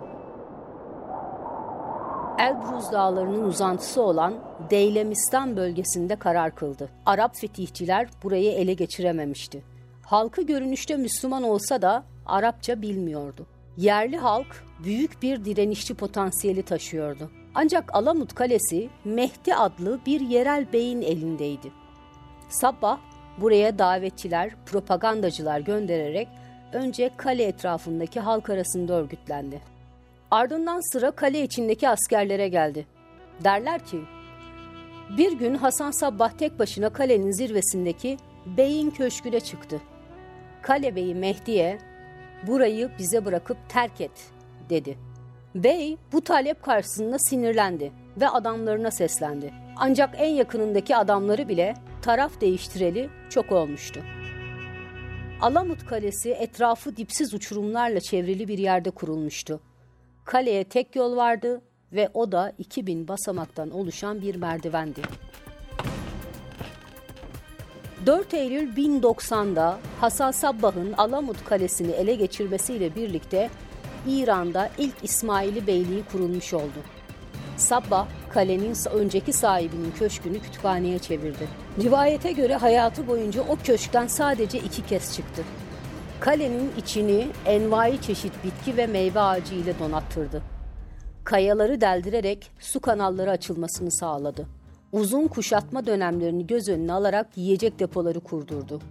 Elbruz 2.40 2.92
dağlarının 2.92 3.44
uzantısı 3.44 4.02
olan 4.02 4.34
Deylemistan 4.70 5.58
bölgesinde 5.58 6.16
karar 6.16 6.56
kıldı. 6.56 6.90
Arap 7.06 7.36
fetihçiler 7.36 8.10
burayı 8.24 8.52
ele 8.52 8.74
geçirememişti. 8.74 9.64
Halkı 10.06 10.42
görünüşte 10.42 10.96
Müslüman 10.96 11.44
olsa 11.44 11.82
da 11.82 12.04
Arapça 12.26 12.82
bilmiyordu. 12.82 13.46
Yerli 13.78 14.18
halk 14.18 14.66
büyük 14.84 15.22
bir 15.22 15.46
direnişçi 15.46 15.94
potansiyeli 15.94 16.64
taşıyordu. 16.64 17.32
Ancak 17.60 17.96
Alamut 17.96 18.36
Kalesi 18.36 18.90
Mehdi 19.06 19.56
adlı 19.56 20.00
bir 20.06 20.22
yerel 20.22 20.74
beyin 20.74 21.02
elindeydi. 21.02 21.72
Sabah 22.50 23.00
buraya 23.38 23.80
davetçiler, 23.80 24.52
propagandacılar 24.66 25.60
göndererek 25.60 26.28
önce 26.74 27.12
kale 27.18 27.44
etrafındaki 27.44 28.20
halk 28.20 28.50
arasında 28.50 28.94
örgütlendi. 28.94 29.62
Ardından 30.32 30.92
sıra 30.92 31.12
kale 31.12 31.44
içindeki 31.44 31.90
askerlere 31.90 32.48
geldi. 32.48 32.86
Derler 33.44 33.86
ki, 33.86 34.02
bir 35.18 35.32
gün 35.32 35.56
Hasan 35.56 35.92
Sabbah 35.92 36.32
tek 36.32 36.60
başına 36.60 36.90
kalenin 36.90 37.32
zirvesindeki 37.32 38.18
beyin 38.58 38.90
köşküne 38.90 39.40
çıktı. 39.40 39.82
Kalebeyi 40.62 41.16
Mehdi'ye 41.16 41.78
burayı 42.48 42.92
bize 43.00 43.26
bırakıp 43.26 43.58
terk 43.70 44.02
et 44.02 44.32
dedi. 44.70 45.07
Bey 45.64 45.98
bu 46.12 46.22
talep 46.22 46.64
karşısında 46.64 47.20
sinirlendi 47.20 47.92
ve 48.22 48.30
adamlarına 48.30 48.92
seslendi. 48.92 49.54
Ancak 49.78 50.16
en 50.18 50.30
yakınındaki 50.30 50.96
adamları 50.96 51.48
bile 51.48 51.74
taraf 52.02 52.42
değiştireli 52.42 53.10
çok 53.30 53.52
olmuştu. 53.52 54.04
Alamut 55.42 55.86
Kalesi 55.86 56.30
etrafı 56.32 56.98
dipsiz 56.98 57.34
uçurumlarla 57.34 58.00
çevrili 58.00 58.48
bir 58.48 58.58
yerde 58.58 58.90
kurulmuştu. 58.90 59.60
Kaleye 60.26 60.64
tek 60.64 60.96
yol 60.96 61.16
vardı 61.16 61.62
ve 61.94 62.10
o 62.14 62.32
da 62.32 62.54
2000 62.58 63.08
basamaktan 63.08 63.72
oluşan 63.72 64.22
bir 64.22 64.36
merdivendi. 64.36 65.02
4 68.06 68.34
Eylül 68.34 68.76
1090'da 68.76 69.78
Hasan 70.02 70.32
Sabbah'ın 70.32 70.94
Alamut 70.94 71.46
Kalesi'ni 71.46 71.92
ele 71.92 72.16
geçirmesiyle 72.16 72.96
birlikte 72.96 73.50
İran'da 74.08 74.70
ilk 74.78 74.96
İsmaili 75.04 75.68
Beyliği 75.68 76.04
kurulmuş 76.12 76.54
oldu. 76.54 76.80
Sabbah, 77.58 78.08
kalenin 78.30 78.76
önceki 78.94 79.34
sahibinin 79.34 79.92
köşkünü 79.92 80.40
kütüphaneye 80.40 81.00
çevirdi. 81.00 81.48
Rivayete 81.84 82.32
göre 82.32 82.56
hayatı 82.56 83.08
boyunca 83.08 83.42
o 83.42 83.56
köşkten 83.64 84.08
sadece 84.08 84.58
iki 84.58 84.86
kez 84.86 85.16
çıktı. 85.16 85.44
Kalenin 86.20 86.72
içini 86.78 87.28
envai 87.46 88.02
çeşit 88.02 88.44
bitki 88.44 88.78
ve 88.78 88.88
meyve 88.88 89.20
ağacı 89.20 89.56
ile 89.56 89.80
donattırdı. 89.80 90.42
Kayaları 91.24 91.82
deldirerek 91.82 92.52
su 92.60 92.80
kanalları 92.80 93.32
açılmasını 93.32 93.92
sağladı. 93.92 94.48
Uzun 94.92 95.28
kuşatma 95.28 95.86
dönemlerini 95.86 96.48
göz 96.48 96.70
önüne 96.70 96.94
alarak 96.94 97.28
yiyecek 97.36 97.80
depoları 97.80 98.20
kurdurdu. 98.20 98.82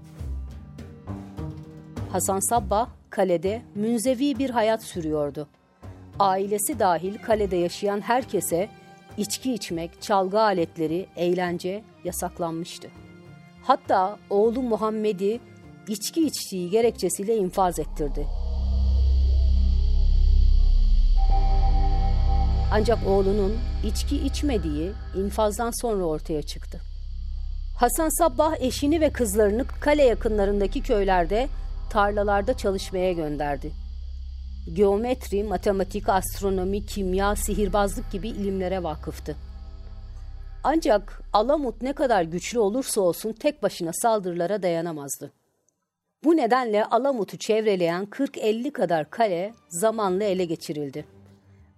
Hasan 2.13 2.41
Sabbah 2.41 2.89
kalede 3.17 3.63
münzevi 3.75 4.39
bir 4.39 4.51
hayat 4.51 4.83
sürüyordu. 4.83 5.49
Ailesi 6.19 6.79
dahil 6.79 7.19
kalede 7.19 7.57
yaşayan 7.57 8.01
herkese 8.01 8.69
içki 9.17 9.55
içmek, 9.55 10.03
çalgı 10.03 10.41
aletleri, 10.41 11.07
eğlence 11.17 11.83
yasaklanmıştı. 12.05 12.89
Hatta 13.63 14.19
oğlu 14.31 14.63
Muhammed'i 14.63 15.41
içki 15.89 16.27
içtiği 16.27 16.71
gerekçesiyle 16.71 17.37
infaz 17.37 17.79
ettirdi. 17.79 18.27
Ancak 22.73 23.07
oğlunun 23.07 23.55
içki 23.85 24.17
içmediği 24.17 24.93
infazdan 25.17 25.71
sonra 25.83 26.05
ortaya 26.05 26.43
çıktı. 26.43 26.81
Hasan 27.79 28.19
Sabbah 28.19 28.57
eşini 28.61 29.01
ve 29.01 29.11
kızlarını 29.11 29.65
kale 29.81 30.05
yakınlarındaki 30.05 30.83
köylerde 30.83 31.49
tarlalarda 31.91 32.57
çalışmaya 32.57 33.13
gönderdi. 33.13 33.73
Geometri, 34.73 35.45
matematik, 35.45 36.09
astronomi, 36.09 36.87
kimya, 36.87 37.37
sihirbazlık 37.37 38.13
gibi 38.13 38.29
ilimlere 38.29 38.83
vakıftı. 38.83 39.37
Ancak 40.65 41.23
Alamut 41.33 41.83
ne 41.83 41.93
kadar 41.93 42.23
güçlü 42.23 42.59
olursa 42.59 43.01
olsun 43.01 43.33
tek 43.33 43.63
başına 43.63 43.91
saldırılara 43.93 44.63
dayanamazdı. 44.63 45.33
Bu 46.25 46.37
nedenle 46.37 46.85
Alamut'u 46.85 47.37
çevreleyen 47.39 48.05
40-50 48.05 48.71
kadar 48.71 49.11
kale 49.11 49.55
zamanla 49.69 50.25
ele 50.25 50.45
geçirildi. 50.45 51.05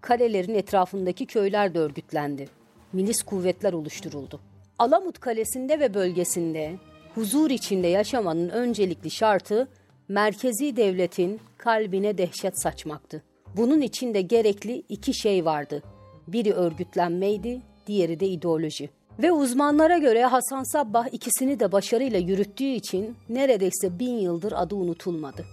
Kalelerin 0.00 0.55
etrafındaki 0.55 1.27
köyler 1.27 1.75
de 1.75 1.79
örgütlendi. 1.79 2.49
Milis 2.93 3.23
kuvvetler 3.23 3.73
oluşturuldu. 3.73 4.41
Alamut 4.79 5.21
Kalesi'nde 5.21 5.81
ve 5.81 5.95
bölgesinde 5.95 6.75
huzur 7.15 7.50
içinde 7.50 7.87
yaşamanın 7.87 8.49
öncelikli 8.49 9.11
şartı 9.11 9.69
merkezi 10.09 10.77
devletin 10.77 11.41
kalbine 11.59 12.19
dehşet 12.19 12.62
saçmaktı. 12.62 13.23
Bunun 13.57 13.81
için 13.81 14.15
de 14.15 14.21
gerekli 14.21 14.83
iki 14.88 15.14
şey 15.14 15.44
vardı. 15.44 15.83
Biri 16.29 16.53
örgütlenmeydi, 16.53 17.61
diğeri 17.87 18.21
de 18.21 18.27
ideoloji. 18.27 18.90
Ve 19.18 19.33
uzmanlara 19.33 19.99
göre 19.99 20.25
Hasan 20.25 20.73
Sabbah 20.73 21.07
ikisini 21.12 21.61
de 21.61 21.73
başarıyla 21.73 22.18
yürüttüğü 22.18 22.64
için 22.64 23.16
neredeyse 23.29 23.99
bin 23.99 24.18
yıldır 24.18 24.53
adı 24.57 24.75
unutulmadı. 24.75 25.44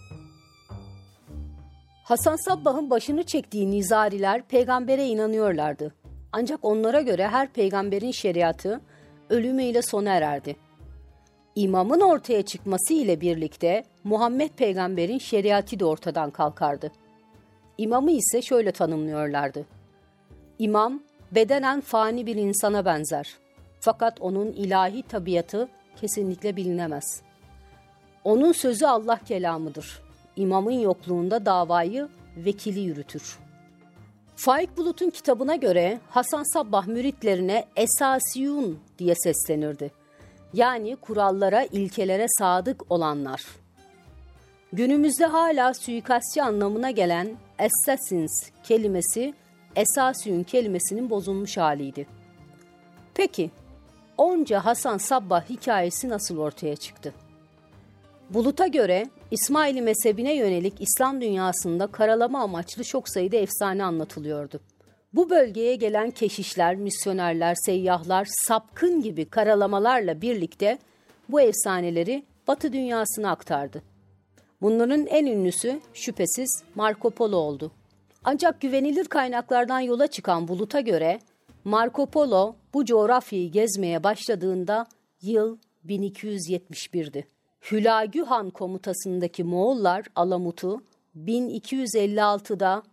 Hasan 2.04 2.36
Sabbah'ın 2.36 2.90
başını 2.90 3.24
çektiği 3.24 3.72
nizariler 3.72 4.42
peygambere 4.48 5.08
inanıyorlardı. 5.08 5.94
Ancak 6.32 6.66
onlara 6.66 7.02
göre 7.02 7.28
her 7.28 7.54
peygamberin 7.54 8.12
şeriatı 8.12 8.82
ölümüyle 9.30 9.82
sona 9.82 10.10
ererdi. 10.10 10.56
İmamın 11.56 12.00
ortaya 12.00 12.42
çıkması 12.42 12.94
ile 12.94 13.22
birlikte 13.22 13.84
Muhammed 14.04 14.50
peygamberin 14.50 15.18
şeriatı 15.18 15.80
da 15.80 15.86
ortadan 15.86 16.32
kalkardı. 16.32 16.92
İmamı 17.78 18.12
ise 18.12 18.42
şöyle 18.42 18.72
tanımlıyorlardı. 18.72 19.66
İmam 20.60 21.04
bedenen 21.32 21.82
fani 21.82 22.26
bir 22.26 22.36
insana 22.36 22.86
benzer. 22.86 23.38
Fakat 23.80 24.22
onun 24.22 24.52
ilahi 24.52 25.04
tabiatı 25.04 25.68
kesinlikle 26.02 26.56
bilinemez. 26.56 27.22
Onun 28.24 28.52
sözü 28.52 28.86
Allah 28.86 29.20
kelamıdır. 29.26 30.02
İmamın 30.36 30.80
yokluğunda 30.80 31.46
davayı 31.46 32.08
vekili 32.38 32.80
yürütür. 32.80 33.40
Faik 34.36 34.78
Bulut'un 34.78 35.10
kitabına 35.10 35.56
göre 35.56 36.00
Hasan 36.10 36.54
Sabbah 36.54 36.88
müritlerine 36.88 37.66
esasiyun 37.76 38.80
diye 39.00 39.16
seslenirdi. 39.16 40.05
Yani 40.56 40.96
kurallara, 40.96 41.64
ilkelere 41.64 42.26
sadık 42.28 42.92
olanlar. 42.92 43.46
Günümüzde 44.74 45.26
hala 45.26 45.74
suikastçı 45.74 46.44
anlamına 46.44 46.92
gelen 46.92 47.30
assassins 47.60 48.50
kelimesi 48.64 49.34
esasiyun 49.76 50.44
kelimesinin 50.44 51.10
bozulmuş 51.10 51.58
haliydi. 51.58 52.08
Peki, 53.14 53.52
onca 54.18 54.66
Hasan 54.66 54.98
Sabbah 54.98 55.50
hikayesi 55.50 56.10
nasıl 56.10 56.38
ortaya 56.38 56.76
çıktı? 56.76 57.14
Bulut'a 58.30 58.68
göre 58.68 59.06
İsmaili 59.32 59.82
mezhebine 59.82 60.36
yönelik 60.36 60.74
İslam 60.80 61.22
dünyasında 61.22 61.88
karalama 61.88 62.42
amaçlı 62.42 62.84
çok 62.84 63.10
sayıda 63.10 63.38
efsane 63.38 63.84
anlatılıyordu. 63.84 64.60
Bu 65.16 65.30
bölgeye 65.30 65.76
gelen 65.76 66.12
keşişler, 66.12 66.76
misyonerler, 66.76 67.56
seyyahlar 67.66 68.28
sapkın 68.48 69.02
gibi 69.02 69.26
karalamalarla 69.26 70.22
birlikte 70.22 70.78
bu 71.30 71.42
efsaneleri 71.42 72.24
Batı 72.48 72.74
dünyasına 72.74 73.32
aktardı. 73.32 73.82
Bunların 74.62 75.06
en 75.06 75.26
ünlüsü 75.26 75.80
şüphesiz 75.94 76.64
Marco 76.76 77.10
Polo 77.10 77.38
oldu. 77.38 77.72
Ancak 78.24 78.62
güvenilir 78.62 79.06
kaynaklardan 79.06 79.80
yola 79.80 80.08
çıkan 80.08 80.48
Bulut'a 80.48 80.80
göre 80.80 81.20
Marco 81.64 82.06
Polo 82.06 82.56
bu 82.74 82.86
coğrafyayı 82.86 83.52
gezmeye 83.52 84.04
başladığında 84.04 84.88
yıl 85.22 85.58
1271'di. 85.88 87.26
Hülagü 87.72 88.24
Han 88.24 88.50
komutasındaki 88.50 89.44
Moğollar 89.44 90.06
Alamut'u 90.16 90.82
1256'da 91.18 92.84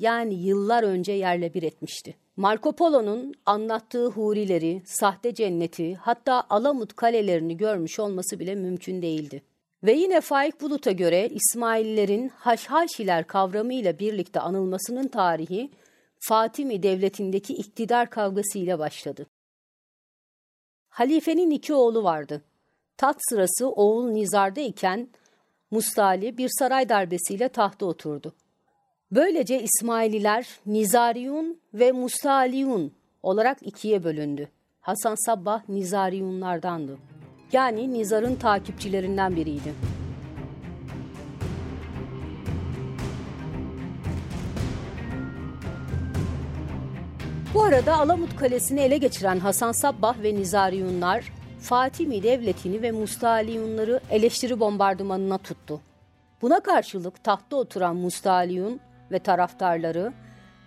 yani 0.00 0.34
yıllar 0.34 0.82
önce 0.82 1.12
yerle 1.12 1.54
bir 1.54 1.62
etmişti. 1.62 2.16
Marco 2.36 2.72
Polo'nun 2.72 3.34
anlattığı 3.46 4.06
hurileri, 4.06 4.82
sahte 4.86 5.34
cenneti 5.34 5.94
hatta 5.94 6.44
Alamut 6.50 6.96
kalelerini 6.96 7.56
görmüş 7.56 7.98
olması 7.98 8.38
bile 8.38 8.54
mümkün 8.54 9.02
değildi. 9.02 9.42
Ve 9.84 9.92
yine 9.92 10.20
Faik 10.20 10.60
Bulut'a 10.60 10.92
göre 10.92 11.28
İsmaillilerin 11.28 12.28
Haşhaşiler 12.28 13.26
kavramıyla 13.26 13.98
birlikte 13.98 14.40
anılmasının 14.40 15.08
tarihi 15.08 15.70
Fatimi 16.18 16.82
Devleti'ndeki 16.82 17.52
iktidar 17.52 18.10
kavgası 18.10 18.58
ile 18.58 18.78
başladı. 18.78 19.26
Halifenin 20.88 21.50
iki 21.50 21.74
oğlu 21.74 22.04
vardı. 22.04 22.42
Tat 22.96 23.16
sırası 23.28 23.68
oğul 23.68 24.10
Nizar'da 24.10 24.60
iken 24.60 25.08
Mustali 25.70 26.38
bir 26.38 26.50
saray 26.58 26.88
darbesiyle 26.88 27.48
tahta 27.48 27.86
oturdu. 27.86 28.34
Böylece 29.12 29.62
İsmaililer 29.62 30.46
Nizariyun 30.66 31.60
ve 31.74 31.92
Mustaliyun 31.92 32.92
olarak 33.22 33.58
ikiye 33.62 34.04
bölündü. 34.04 34.48
Hasan 34.80 35.14
Sabbah 35.26 35.68
Nizariyunlardandı. 35.68 36.98
Yani 37.52 37.92
Nizar'ın 37.92 38.36
takipçilerinden 38.36 39.36
biriydi. 39.36 39.74
Bu 47.54 47.62
arada 47.62 47.98
Alamut 47.98 48.36
Kalesi'ni 48.36 48.80
ele 48.80 48.96
geçiren 48.96 49.38
Hasan 49.38 49.72
Sabbah 49.72 50.22
ve 50.22 50.34
Nizariyunlar 50.34 51.32
Fatimi 51.60 52.22
Devleti'ni 52.22 52.82
ve 52.82 52.90
Mustaliyunları 52.92 54.00
eleştiri 54.10 54.60
bombardımanına 54.60 55.38
tuttu. 55.38 55.80
Buna 56.42 56.60
karşılık 56.60 57.24
tahtta 57.24 57.56
oturan 57.56 57.96
Mustaliyun 57.96 58.80
ve 59.12 59.18
taraftarları 59.18 60.12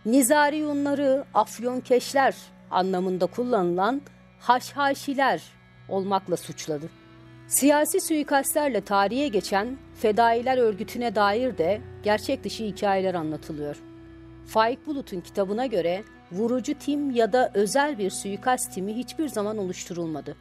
Nizariyunları 0.06 1.26
Afyonkeşler 1.34 2.36
anlamında 2.72 3.26
kullanılan 3.26 4.02
haşhaşiler 4.40 5.44
olmakla 5.90 6.38
suçladı. 6.38 6.90
Siyasi 7.48 8.02
suikastlerle 8.02 8.82
tarihe 8.82 9.28
geçen 9.28 9.78
Fedailer 9.96 10.58
örgütüne 10.58 11.16
dair 11.16 11.58
de 11.58 11.82
gerçek 12.04 12.44
dışı 12.44 12.64
hikayeler 12.64 13.14
anlatılıyor. 13.14 13.76
Faik 14.46 14.88
Bulut'un 14.88 15.22
kitabına 15.22 15.66
göre 15.66 16.04
vurucu 16.32 16.74
tim 16.74 17.12
ya 17.12 17.34
da 17.34 17.52
özel 17.54 17.98
bir 17.98 18.10
suikast 18.10 18.74
timi 18.74 18.96
hiçbir 18.96 19.28
zaman 19.28 19.58
oluşturulmadı. 19.58 20.36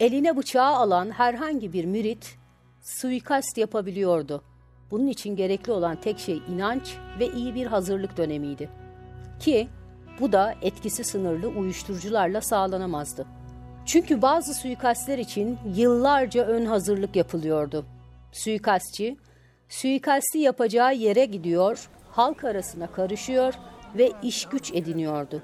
Eline 0.00 0.36
bıçağı 0.36 0.74
alan 0.74 1.10
herhangi 1.10 1.72
bir 1.72 1.84
mürit 1.84 2.38
suikast 2.82 3.58
yapabiliyordu. 3.58 4.42
Bunun 4.94 5.06
için 5.06 5.36
gerekli 5.36 5.72
olan 5.72 5.96
tek 5.96 6.18
şey 6.18 6.42
inanç 6.48 6.96
ve 7.20 7.28
iyi 7.32 7.54
bir 7.54 7.66
hazırlık 7.66 8.16
dönemiydi. 8.16 8.70
Ki 9.40 9.68
bu 10.20 10.32
da 10.32 10.54
etkisi 10.62 11.04
sınırlı 11.04 11.48
uyuşturucularla 11.48 12.40
sağlanamazdı. 12.40 13.26
Çünkü 13.86 14.22
bazı 14.22 14.54
suikastler 14.54 15.18
için 15.18 15.58
yıllarca 15.74 16.44
ön 16.44 16.66
hazırlık 16.66 17.16
yapılıyordu. 17.16 17.86
Suikastçı, 18.32 19.16
suikasti 19.68 20.38
yapacağı 20.38 20.94
yere 20.94 21.24
gidiyor, 21.24 21.88
halk 22.10 22.44
arasına 22.44 22.86
karışıyor 22.86 23.54
ve 23.98 24.12
iş 24.22 24.46
güç 24.46 24.72
ediniyordu. 24.74 25.42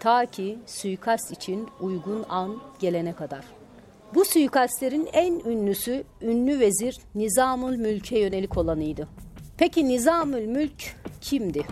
Ta 0.00 0.26
ki 0.26 0.58
suikast 0.66 1.32
için 1.32 1.68
uygun 1.80 2.24
an 2.28 2.62
gelene 2.80 3.12
kadar. 3.12 3.61
Bu 4.14 4.24
suikastlerin 4.24 5.08
en 5.12 5.40
ünlüsü 5.46 6.04
ünlü 6.22 6.60
vezir 6.60 6.98
Nizamül 7.14 7.76
Mülk'e 7.76 8.18
yönelik 8.18 8.58
olanıydı. 8.58 9.08
Peki 9.58 9.88
Nizamül 9.88 10.46
Mülk 10.46 10.96
kimdi? 11.20 11.62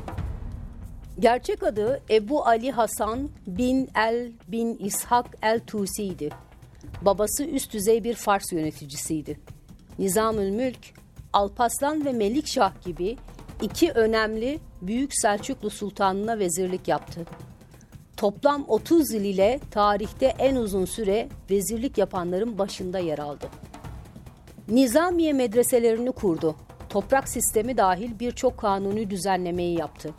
Gerçek 1.18 1.62
adı 1.62 2.02
Ebu 2.10 2.46
Ali 2.46 2.70
Hasan 2.70 3.28
bin 3.46 3.88
El 3.96 4.32
bin 4.48 4.74
İshak 4.74 5.26
El 5.42 5.60
Tusi'ydi. 5.60 6.30
Babası 7.02 7.44
üst 7.44 7.72
düzey 7.72 8.04
bir 8.04 8.14
Fars 8.14 8.52
yöneticisiydi. 8.52 9.40
Nizamül 9.98 10.50
Mülk, 10.50 10.94
Alpaslan 11.32 12.04
ve 12.04 12.12
Melikşah 12.12 12.82
gibi 12.84 13.16
iki 13.62 13.92
önemli 13.92 14.58
Büyük 14.82 15.14
Selçuklu 15.14 15.70
Sultanına 15.70 16.38
vezirlik 16.38 16.88
yaptı. 16.88 17.26
Toplam 18.20 18.64
30 18.68 19.12
yıl 19.12 19.24
ile 19.24 19.60
tarihte 19.70 20.26
en 20.26 20.56
uzun 20.56 20.84
süre 20.84 21.28
vezirlik 21.50 21.98
yapanların 21.98 22.58
başında 22.58 22.98
yer 22.98 23.18
aldı. 23.18 23.48
Nizamiye 24.68 25.32
medreselerini 25.32 26.12
kurdu. 26.12 26.56
Toprak 26.88 27.28
sistemi 27.28 27.76
dahil 27.76 28.18
birçok 28.18 28.58
kanuni 28.58 29.10
düzenlemeyi 29.10 29.78
yaptı. 29.78 30.10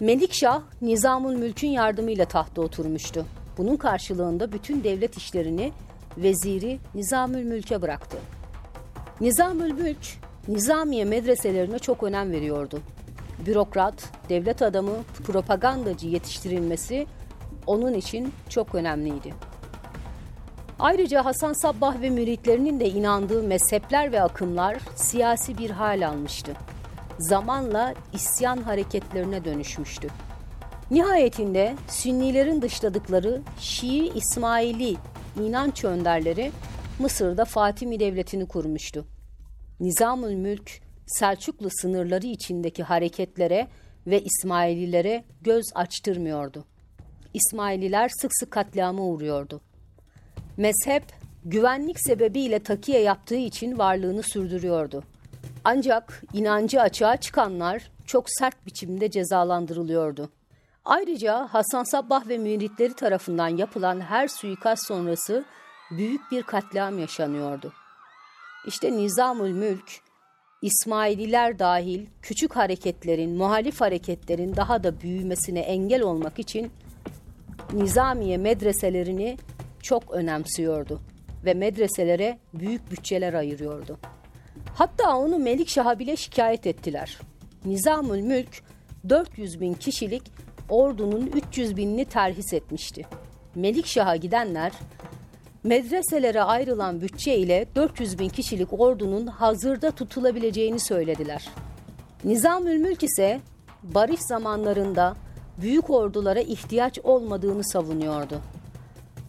Melikşah, 0.00 0.62
Nizamül 0.82 1.36
Mülk'ün 1.36 1.68
yardımıyla 1.68 2.24
tahta 2.24 2.62
oturmuştu. 2.62 3.26
Bunun 3.58 3.76
karşılığında 3.76 4.52
bütün 4.52 4.84
devlet 4.84 5.16
işlerini 5.16 5.72
veziri 6.16 6.78
Nizamül 6.94 7.44
Mülk'e 7.44 7.82
bıraktı. 7.82 8.16
Nizamül 9.20 9.72
Mülk, 9.72 10.06
Nizamiye 10.48 11.04
medreselerine 11.04 11.78
çok 11.78 12.02
önem 12.02 12.32
veriyordu. 12.32 12.80
Bürokrat, 13.46 14.10
devlet 14.28 14.62
adamı, 14.62 14.96
propagandacı 15.26 16.08
yetiştirilmesi 16.08 17.06
onun 17.66 17.94
için 17.94 18.32
çok 18.48 18.74
önemliydi. 18.74 19.34
Ayrıca 20.78 21.24
Hasan 21.24 21.52
Sabbah 21.52 22.00
ve 22.00 22.10
müritlerinin 22.10 22.80
de 22.80 22.88
inandığı 22.88 23.42
mezhepler 23.42 24.12
ve 24.12 24.22
akımlar 24.22 24.76
siyasi 24.96 25.58
bir 25.58 25.70
hal 25.70 26.08
almıştı. 26.08 26.52
Zamanla 27.18 27.94
isyan 28.12 28.58
hareketlerine 28.58 29.44
dönüşmüştü. 29.44 30.08
Nihayetinde 30.90 31.74
Sünnilerin 31.88 32.62
dışladıkları 32.62 33.42
Şii 33.58 34.12
İsmaili 34.14 34.96
inanç 35.40 35.84
önderleri 35.84 36.52
Mısır'da 36.98 37.44
Fatimi 37.44 38.00
Devleti'ni 38.00 38.48
kurmuştu. 38.48 39.06
Nizamül 39.80 40.34
Mülk, 40.34 40.80
Selçuklu 41.06 41.68
sınırları 41.70 42.26
içindeki 42.26 42.82
hareketlere 42.82 43.68
ve 44.06 44.22
İsmaililere 44.22 45.24
göz 45.40 45.64
açtırmıyordu. 45.74 46.64
İsmaililer 47.36 48.10
sık 48.20 48.30
sık 48.34 48.50
katliama 48.50 49.02
uğruyordu. 49.02 49.60
Mezhep, 50.56 51.02
güvenlik 51.44 52.00
sebebiyle 52.00 52.58
takiye 52.58 53.00
yaptığı 53.00 53.36
için 53.36 53.78
varlığını 53.78 54.22
sürdürüyordu. 54.22 55.04
Ancak 55.64 56.22
inancı 56.32 56.80
açığa 56.80 57.16
çıkanlar 57.16 57.90
çok 58.06 58.24
sert 58.30 58.66
biçimde 58.66 59.10
cezalandırılıyordu. 59.10 60.30
Ayrıca 60.84 61.48
Hasan 61.50 61.84
Sabbah 61.84 62.28
ve 62.28 62.38
müritleri 62.38 62.94
tarafından 62.94 63.48
yapılan 63.48 64.00
her 64.00 64.28
suikast 64.28 64.86
sonrası 64.86 65.44
büyük 65.90 66.20
bir 66.30 66.42
katliam 66.42 66.98
yaşanıyordu. 66.98 67.72
İşte 68.66 68.92
Nizamül 68.92 69.52
Mülk, 69.52 70.00
İsmaililer 70.62 71.58
dahil 71.58 72.06
küçük 72.22 72.56
hareketlerin, 72.56 73.36
muhalif 73.36 73.80
hareketlerin 73.80 74.56
daha 74.56 74.84
da 74.84 75.00
büyümesine 75.00 75.60
engel 75.60 76.02
olmak 76.02 76.38
için 76.38 76.72
Nizamiye 77.72 78.36
medreselerini 78.36 79.36
çok 79.82 80.12
önemsiyordu 80.12 81.00
ve 81.44 81.54
medreselere 81.54 82.38
büyük 82.54 82.90
bütçeler 82.90 83.34
ayırıyordu. 83.34 83.98
Hatta 84.74 85.16
onu 85.16 85.38
Melikşah'a 85.38 85.98
bile 85.98 86.16
şikayet 86.16 86.66
ettiler. 86.66 87.18
Nizamül 87.64 88.20
Mülk 88.20 88.62
400 89.08 89.60
bin 89.60 89.74
kişilik 89.74 90.22
ordunun 90.68 91.26
300 91.26 91.76
binini 91.76 92.04
terhis 92.04 92.52
etmişti. 92.52 93.06
Melikşah'a 93.54 94.16
gidenler 94.16 94.72
medreselere 95.64 96.42
ayrılan 96.42 97.00
bütçe 97.00 97.36
ile 97.36 97.66
400 97.74 98.18
bin 98.18 98.28
kişilik 98.28 98.80
ordunun 98.80 99.26
hazırda 99.26 99.90
tutulabileceğini 99.90 100.80
söylediler. 100.80 101.48
Nizamül 102.24 102.76
Mülk 102.76 103.02
ise 103.02 103.40
barış 103.82 104.20
zamanlarında 104.20 105.16
büyük 105.60 105.90
ordulara 105.90 106.40
ihtiyaç 106.40 106.98
olmadığını 107.04 107.64
savunuyordu. 107.64 108.40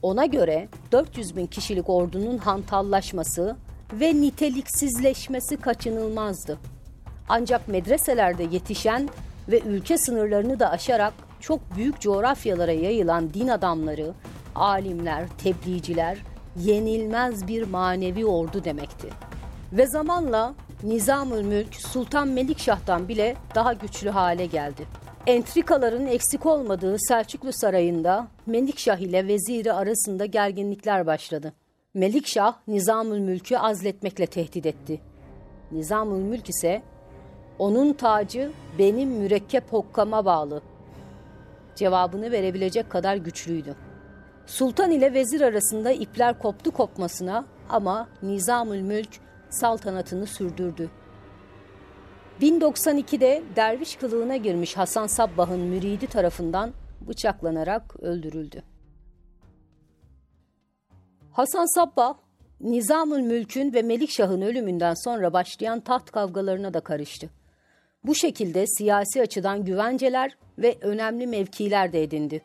Ona 0.02 0.26
göre 0.26 0.68
400 0.92 1.36
bin 1.36 1.48
kişilik 1.48 1.90
ordunun 1.90 2.38
hantallaşması 2.38 3.56
ve 3.94 4.22
niteliksizleşmesi 4.22 5.58
kaçınılmazdı. 5.58 6.58
Ancak 7.30 7.68
medreselerde 7.68 8.44
yetişen 8.44 9.10
ve 9.50 9.60
ülke 9.60 9.98
sınırlarını 9.98 10.60
da 10.60 10.70
aşarak 10.70 11.14
çok 11.40 11.76
büyük 11.76 12.00
coğrafyalara 12.02 12.72
yayılan 12.72 13.34
din 13.34 13.48
adamları, 13.48 14.14
alimler, 14.56 15.28
tebliğciler 15.44 16.18
yenilmez 16.60 17.48
bir 17.48 17.64
manevi 17.64 18.26
ordu 18.26 18.64
demekti. 18.64 19.10
Ve 19.74 19.88
zamanla 19.88 20.54
Nizamül 20.84 21.42
Mülk 21.42 21.76
Sultan 21.76 22.28
Melikşah'tan 22.28 23.08
bile 23.08 23.36
daha 23.56 23.74
güçlü 23.74 24.10
hale 24.10 24.46
geldi. 24.46 24.86
Entrikaların 25.28 26.06
eksik 26.06 26.46
olmadığı 26.46 26.96
Selçuklu 27.00 27.54
Sarayı'nda 27.54 28.28
Melikşah 28.46 28.98
ile 28.98 29.28
veziri 29.28 29.74
arasında 29.74 30.26
gerginlikler 30.26 31.06
başladı. 31.06 31.54
Melikşah 31.94 32.56
Nizamül 32.68 33.20
Mülk'ü 33.20 33.58
azletmekle 33.58 34.28
tehdit 34.28 34.66
etti. 34.66 35.02
Nizamül 35.72 36.24
Mülk 36.24 36.50
ise 36.50 36.82
onun 37.60 37.94
tacı 37.94 38.52
benim 38.80 39.10
mürekkep 39.10 39.74
hokkama 39.74 40.26
bağlı 40.26 40.62
cevabını 41.76 42.32
verebilecek 42.32 42.90
kadar 42.90 43.16
güçlüydü. 43.16 43.76
Sultan 44.46 44.92
ile 44.92 45.14
vezir 45.14 45.42
arasında 45.42 45.92
ipler 45.92 46.40
koptu 46.40 46.72
kopmasına 46.72 47.46
ama 47.70 48.08
Nizamül 48.24 48.82
Mülk 48.82 49.20
saltanatını 49.50 50.28
sürdürdü. 50.28 50.90
1092'de 52.42 53.44
derviş 53.56 53.96
kılığına 53.96 54.38
girmiş 54.38 54.78
Hasan 54.78 55.08
Sabbah'ın 55.08 55.60
müridi 55.60 56.08
tarafından 56.08 56.74
bıçaklanarak 57.08 57.96
öldürüldü. 58.00 58.64
Hasan 61.32 61.76
Sabbah, 61.76 62.14
Nizamül 62.62 63.22
Mülk'ün 63.22 63.74
ve 63.74 63.82
Melikşah'ın 63.82 64.42
ölümünden 64.42 64.94
sonra 64.94 65.34
başlayan 65.34 65.80
taht 65.80 66.12
kavgalarına 66.12 66.74
da 66.74 66.80
karıştı. 66.80 67.30
Bu 68.04 68.16
şekilde 68.16 68.68
siyasi 68.68 69.22
açıdan 69.22 69.66
güvenceler 69.66 70.38
ve 70.58 70.78
önemli 70.82 71.28
mevkiler 71.28 71.94
de 71.94 72.04
edindi. 72.04 72.42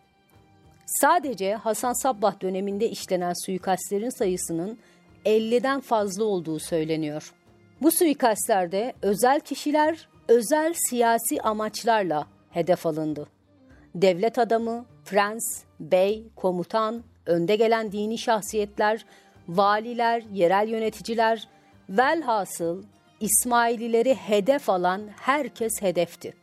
Sadece 0.86 1.54
Hasan 1.54 2.02
Sabbah 2.02 2.40
döneminde 2.40 2.88
işlenen 2.88 3.32
suikastlerin 3.46 4.18
sayısının 4.18 4.78
50'den 5.24 5.80
fazla 5.80 6.24
olduğu 6.24 6.58
söyleniyor. 6.58 7.34
Bu 7.82 7.90
suikastlerde 7.90 8.92
özel 9.02 9.40
kişiler 9.40 10.08
özel 10.28 10.74
siyasi 10.88 11.40
amaçlarla 11.42 12.26
hedef 12.50 12.86
alındı. 12.86 13.26
Devlet 13.94 14.38
adamı, 14.38 14.84
prens, 15.04 15.62
bey, 15.80 16.24
komutan, 16.36 17.02
önde 17.26 17.56
gelen 17.56 17.92
dini 17.92 18.18
şahsiyetler, 18.18 19.04
valiler, 19.48 20.22
yerel 20.32 20.68
yöneticiler, 20.68 21.48
velhasıl 21.88 22.82
İsmailileri 23.20 24.14
hedef 24.14 24.70
alan 24.70 25.02
herkes 25.20 25.72
hedefti. 25.80 26.34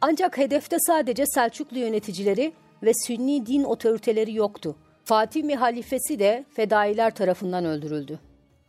Ancak 0.00 0.38
hedefte 0.38 0.76
sadece 0.80 1.26
Selçuklu 1.26 1.78
yöneticileri 1.78 2.52
ve 2.82 2.92
Sünni 3.06 3.46
din 3.46 3.64
otoriteleri 3.64 4.34
yoktu. 4.34 4.76
Fatimi 5.04 5.56
halifesi 5.56 6.18
de 6.18 6.44
fedailer 6.56 7.14
tarafından 7.14 7.64
öldürüldü. 7.64 8.18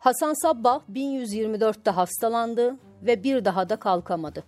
Hasan 0.05 0.33
Sabbah 0.33 0.81
1124'te 0.93 1.91
hastalandı 1.91 2.75
ve 3.01 3.23
bir 3.23 3.45
daha 3.45 3.69
da 3.69 3.75
kalkamadı. 3.75 4.43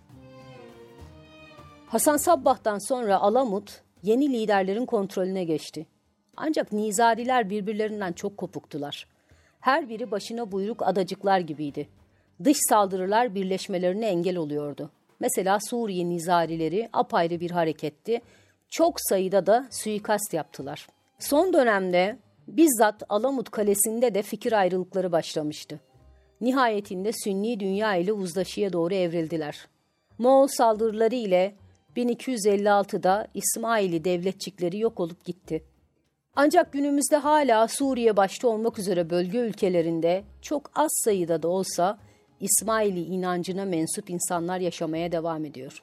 Hasan 1.86 2.16
Sabbah'tan 2.16 2.78
sonra 2.88 3.16
Alamut 3.16 3.80
yeni 4.02 4.32
liderlerin 4.32 4.86
kontrolüne 4.86 5.44
geçti. 5.44 5.86
Ancak 6.36 6.72
Nizariler 6.72 7.50
birbirlerinden 7.50 8.12
çok 8.12 8.36
kopuktular. 8.36 9.06
Her 9.60 9.88
biri 9.88 10.10
başına 10.10 10.52
buyruk 10.52 10.82
adacıklar 10.82 11.38
gibiydi. 11.38 11.88
Dış 12.44 12.58
saldırılar 12.68 13.34
birleşmelerine 13.34 14.06
engel 14.06 14.36
oluyordu. 14.36 14.90
Mesela 15.20 15.58
Suriye 15.60 16.08
Nizarileri 16.08 16.88
apayrı 16.92 17.40
bir 17.40 17.50
hareketti. 17.50 18.20
Çok 18.70 19.00
sayıda 19.00 19.46
da 19.46 19.68
suikast 19.70 20.34
yaptılar. 20.34 20.86
Son 21.18 21.52
dönemde 21.52 22.18
bizzat 22.48 23.02
Alamut 23.08 23.50
Kalesi'nde 23.50 24.14
de 24.14 24.22
fikir 24.22 24.52
ayrılıkları 24.52 25.12
başlamıştı. 25.12 25.80
Nihayetinde 26.40 27.12
Sünni 27.24 27.60
dünya 27.60 27.94
ile 27.94 28.12
uzlaşıya 28.12 28.72
doğru 28.72 28.94
evrildiler. 28.94 29.68
Moğol 30.18 30.46
saldırıları 30.46 31.14
ile 31.14 31.54
1256'da 31.96 33.28
İsmaili 33.34 34.04
devletçikleri 34.04 34.78
yok 34.78 35.00
olup 35.00 35.24
gitti. 35.24 35.64
Ancak 36.36 36.72
günümüzde 36.72 37.16
hala 37.16 37.68
Suriye 37.68 38.16
başta 38.16 38.48
olmak 38.48 38.78
üzere 38.78 39.10
bölge 39.10 39.38
ülkelerinde 39.38 40.24
çok 40.42 40.70
az 40.74 40.90
sayıda 41.04 41.42
da 41.42 41.48
olsa 41.48 41.98
İsmaili 42.40 43.00
inancına 43.00 43.64
mensup 43.64 44.10
insanlar 44.10 44.60
yaşamaya 44.60 45.12
devam 45.12 45.44
ediyor. 45.44 45.82